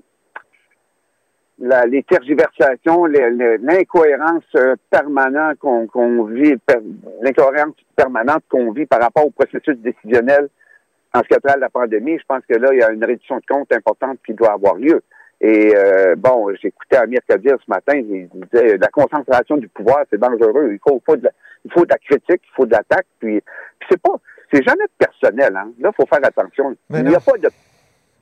la- 1.61 1.85
les 1.85 2.03
tergiversations, 2.03 3.05
l'incohérence 3.05 4.43
euh, 4.55 4.75
permanente 4.89 5.57
qu'on 5.59 6.23
vit, 6.25 6.57
per- 6.57 6.81
l'incohérence 7.21 7.75
permanente 7.95 8.43
qu'on 8.49 8.71
vit 8.71 8.85
par 8.85 8.99
rapport 8.99 9.25
au 9.25 9.31
processus 9.31 9.77
décisionnel 9.77 10.49
en 11.13 11.19
ce 11.19 11.27
qui 11.27 11.33
a 11.35 11.39
trait 11.39 11.53
à 11.53 11.57
la 11.57 11.69
pandémie, 11.69 12.17
je 12.19 12.25
pense 12.27 12.43
que 12.49 12.55
là, 12.57 12.69
il 12.73 12.79
y 12.79 12.83
a 12.83 12.91
une 12.91 13.03
réduction 13.03 13.37
de 13.37 13.45
compte 13.47 13.71
importante 13.73 14.17
qui 14.25 14.33
doit 14.33 14.53
avoir 14.53 14.75
lieu. 14.75 15.01
Et 15.41 15.73
euh, 15.75 16.15
bon, 16.15 16.53
j'écoutais 16.61 16.97
Amir 16.97 17.19
Kadir 17.27 17.57
ce 17.65 17.69
matin, 17.69 17.93
il 17.95 18.29
disait 18.29 18.77
la 18.77 18.87
concentration 18.87 19.57
du 19.57 19.67
pouvoir, 19.67 20.05
c'est 20.09 20.19
dangereux. 20.19 20.69
Il 20.71 20.79
faut, 20.87 21.01
faut 21.05 21.15
de 21.15 21.25
la, 21.25 21.31
il 21.65 21.71
faut 21.71 21.83
de 21.85 21.89
la 21.91 21.97
critique, 21.97 22.41
il 22.43 22.53
faut 22.55 22.65
de 22.65 22.71
l'attaque, 22.71 23.07
puis, 23.19 23.41
puis 23.79 23.87
c'est 23.89 24.01
pas, 24.01 24.15
c'est 24.53 24.63
jamais 24.63 24.85
personnel. 24.97 25.55
Hein. 25.55 25.71
Là, 25.79 25.91
il 25.91 25.95
faut 25.95 26.05
faire 26.07 26.23
attention. 26.23 26.75
Mais 26.89 26.99
il 26.99 27.07
n'y 27.07 27.15
a 27.15 27.19
pas 27.19 27.37
de, 27.37 27.49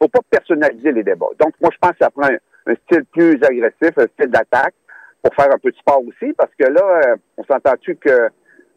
faut 0.02 0.08
pas 0.08 0.20
personnaliser 0.30 0.92
les 0.92 1.04
débats. 1.04 1.28
Donc, 1.40 1.54
moi, 1.62 1.70
je 1.74 1.78
pense 1.80 1.92
que 1.92 1.98
ça 2.02 2.10
prend 2.10 2.24
un, 2.28 2.38
un 2.70 2.76
style 2.86 3.06
plus 3.06 3.36
agressif, 3.44 3.98
un 3.98 4.08
style 4.14 4.30
d'attaque, 4.30 4.76
pour 5.22 5.34
faire 5.36 5.54
un 5.54 5.58
peu 5.58 5.72
de 5.72 5.78
sport 5.78 6.02
aussi, 6.06 6.34
parce 6.34 6.52
que 6.58 6.66
là, 6.66 7.02
euh, 7.06 7.16
on 7.38 7.44
s'entend-tu 7.44 7.96
que 7.98 8.30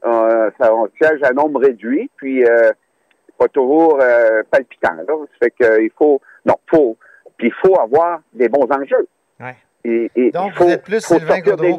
euh, 0.05 0.51
ça, 0.61 0.75
on 0.75 0.89
siège 1.01 1.23
à 1.23 1.33
nombre 1.33 1.61
réduit, 1.61 2.11
puis 2.17 2.45
euh, 2.45 2.73
pas 3.39 3.49
toujours 3.49 4.01
euh, 4.01 4.43
palpitant. 4.51 4.95
Là. 4.95 5.05
Ça 5.07 5.37
fait 5.45 5.51
que 5.51 5.81
il 5.83 5.91
faut, 5.97 6.21
non, 6.45 6.55
faut, 6.69 6.97
puis 7.37 7.49
il 7.49 7.55
faut 7.65 7.79
avoir 7.79 8.21
des 8.33 8.49
bons 8.49 8.67
enjeux. 8.71 9.07
Ouais. 9.39 9.57
Et, 9.85 10.11
et 10.17 10.31
Donc, 10.31 10.49
il 10.49 10.55
faut, 10.55 10.65
vous 10.65 10.71
êtes 10.71 10.83
plus 10.85 11.05
faut 11.05 11.15
Sylvain 11.15 11.37
des 11.37 11.43
Gaudreau. 11.43 11.79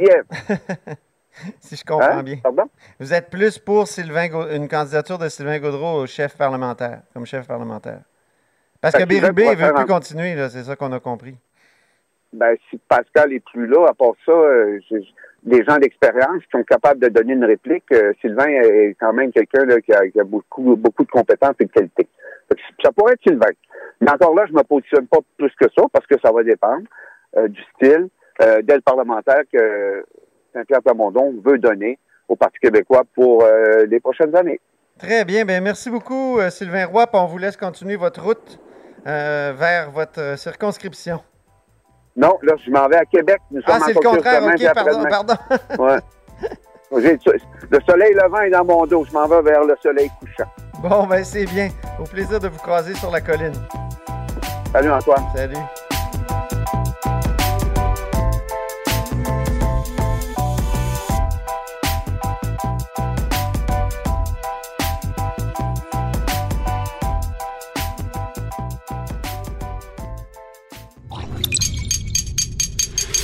si 1.59 1.75
je 1.75 1.83
comprends 1.83 2.19
Hein? 2.19 2.23
bien. 2.23 2.37
Pardon? 2.41 2.69
Vous 2.99 3.13
êtes 3.13 3.29
plus 3.29 3.59
pour 3.59 3.87
Sylvain 3.87 4.29
une 4.51 4.67
candidature 4.67 5.17
de 5.17 5.27
Sylvain 5.27 5.59
Gaudreau 5.59 6.01
au 6.01 6.07
chef 6.07 6.37
parlementaire, 6.37 7.01
comme 7.13 7.25
chef 7.25 7.47
parlementaire. 7.47 8.01
Parce 8.81 8.95
que 8.95 9.05
Bérubé 9.05 9.49
ne 9.49 9.55
veut 9.55 9.73
plus 9.73 9.85
continuer, 9.85 10.35
c'est 10.49 10.63
ça 10.63 10.75
qu'on 10.75 10.91
a 10.91 10.99
compris. 10.99 11.37
Ben, 12.33 12.55
si 12.69 12.79
Pascal 12.89 13.31
est 13.31 13.45
plus 13.45 13.67
là, 13.67 13.85
à 13.87 13.93
part 13.93 14.13
ça, 14.25 14.31
euh, 14.31 14.79
des 15.43 15.63
gens 15.63 15.77
d'expérience 15.77 16.41
qui 16.43 16.49
sont 16.51 16.63
capables 16.63 16.99
de 16.99 17.09
donner 17.09 17.33
une 17.33 17.45
réplique. 17.45 17.83
euh, 17.91 18.11
Sylvain 18.21 18.47
est 18.47 18.95
quand 18.99 19.13
même 19.13 19.31
quelqu'un 19.31 19.65
qui, 19.81 19.93
a, 19.93 20.23
beaucoup, 20.23 20.75
beaucoup 20.75 21.03
de 21.03 21.11
compétences 21.11 21.55
et 21.59 21.65
de 21.65 21.71
qualités. 21.71 22.07
Ça 22.83 22.91
pourrait 22.91 23.13
être 23.13 23.21
Sylvain. 23.21 23.51
Mais 24.01 24.11
encore 24.11 24.33
là, 24.33 24.45
je 24.47 24.53
me 24.53 24.63
positionne 24.63 25.07
pas 25.07 25.19
plus 25.37 25.51
que 25.59 25.67
ça 25.77 25.83
parce 25.91 26.07
que 26.07 26.15
ça 26.23 26.31
va 26.31 26.43
dépendre 26.43 26.83
euh, 27.37 27.47
du 27.47 27.61
style 27.75 28.09
d'aile 28.63 28.81
parlementaire 28.81 29.43
que 29.53 30.03
Saint-Pierre 30.53 30.81
Plamondon 30.81 31.35
veut 31.45 31.59
donner 31.59 31.99
au 32.27 32.35
Parti 32.35 32.57
québécois 32.59 33.03
pour 33.13 33.45
les 33.87 33.99
prochaines 33.99 34.35
années. 34.35 34.59
Très 34.97 35.23
bien. 35.23 35.45
Ben, 35.45 35.63
merci 35.63 35.91
beaucoup, 35.91 36.39
Sylvain 36.49 36.87
Roy. 36.87 37.05
on 37.13 37.25
vous 37.27 37.37
laisse 37.37 37.55
continuer 37.55 37.95
votre 37.95 38.23
route 38.23 38.59
vers 39.05 39.91
votre 39.91 40.35
circonscription. 40.39 41.21
Non, 42.15 42.37
là, 42.43 42.53
je 42.63 42.69
m'en 42.69 42.87
vais 42.87 42.97
à 42.97 43.05
Québec. 43.05 43.39
Nous 43.51 43.61
Ah, 43.65 43.79
c'est 43.85 43.93
le 43.93 43.99
contraire. 43.99 44.43
OK, 44.43 44.73
pardon, 44.73 45.03
pardon. 45.09 45.33
Ouais. 45.83 45.99
Le 46.91 47.79
soleil 47.89 48.13
levant 48.13 48.41
est 48.41 48.51
dans 48.51 48.63
mon 48.63 48.85
dos. 48.85 49.03
Je 49.09 49.13
m'en 49.13 49.27
vais 49.27 49.41
vers 49.41 49.63
le 49.63 49.75
soleil 49.81 50.11
couchant. 50.19 50.47
Bon, 50.79 51.07
ben 51.07 51.23
c'est 51.23 51.45
bien. 51.45 51.69
Au 51.99 52.03
plaisir 52.03 52.39
de 52.39 52.49
vous 52.49 52.59
croiser 52.59 52.93
sur 52.93 53.09
la 53.09 53.19
colline. 53.19 53.53
Salut 54.71 54.91
Antoine. 54.91 55.23
Salut. 55.35 55.57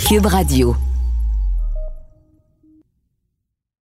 Cube 0.10 0.26
Radio. 0.26 0.88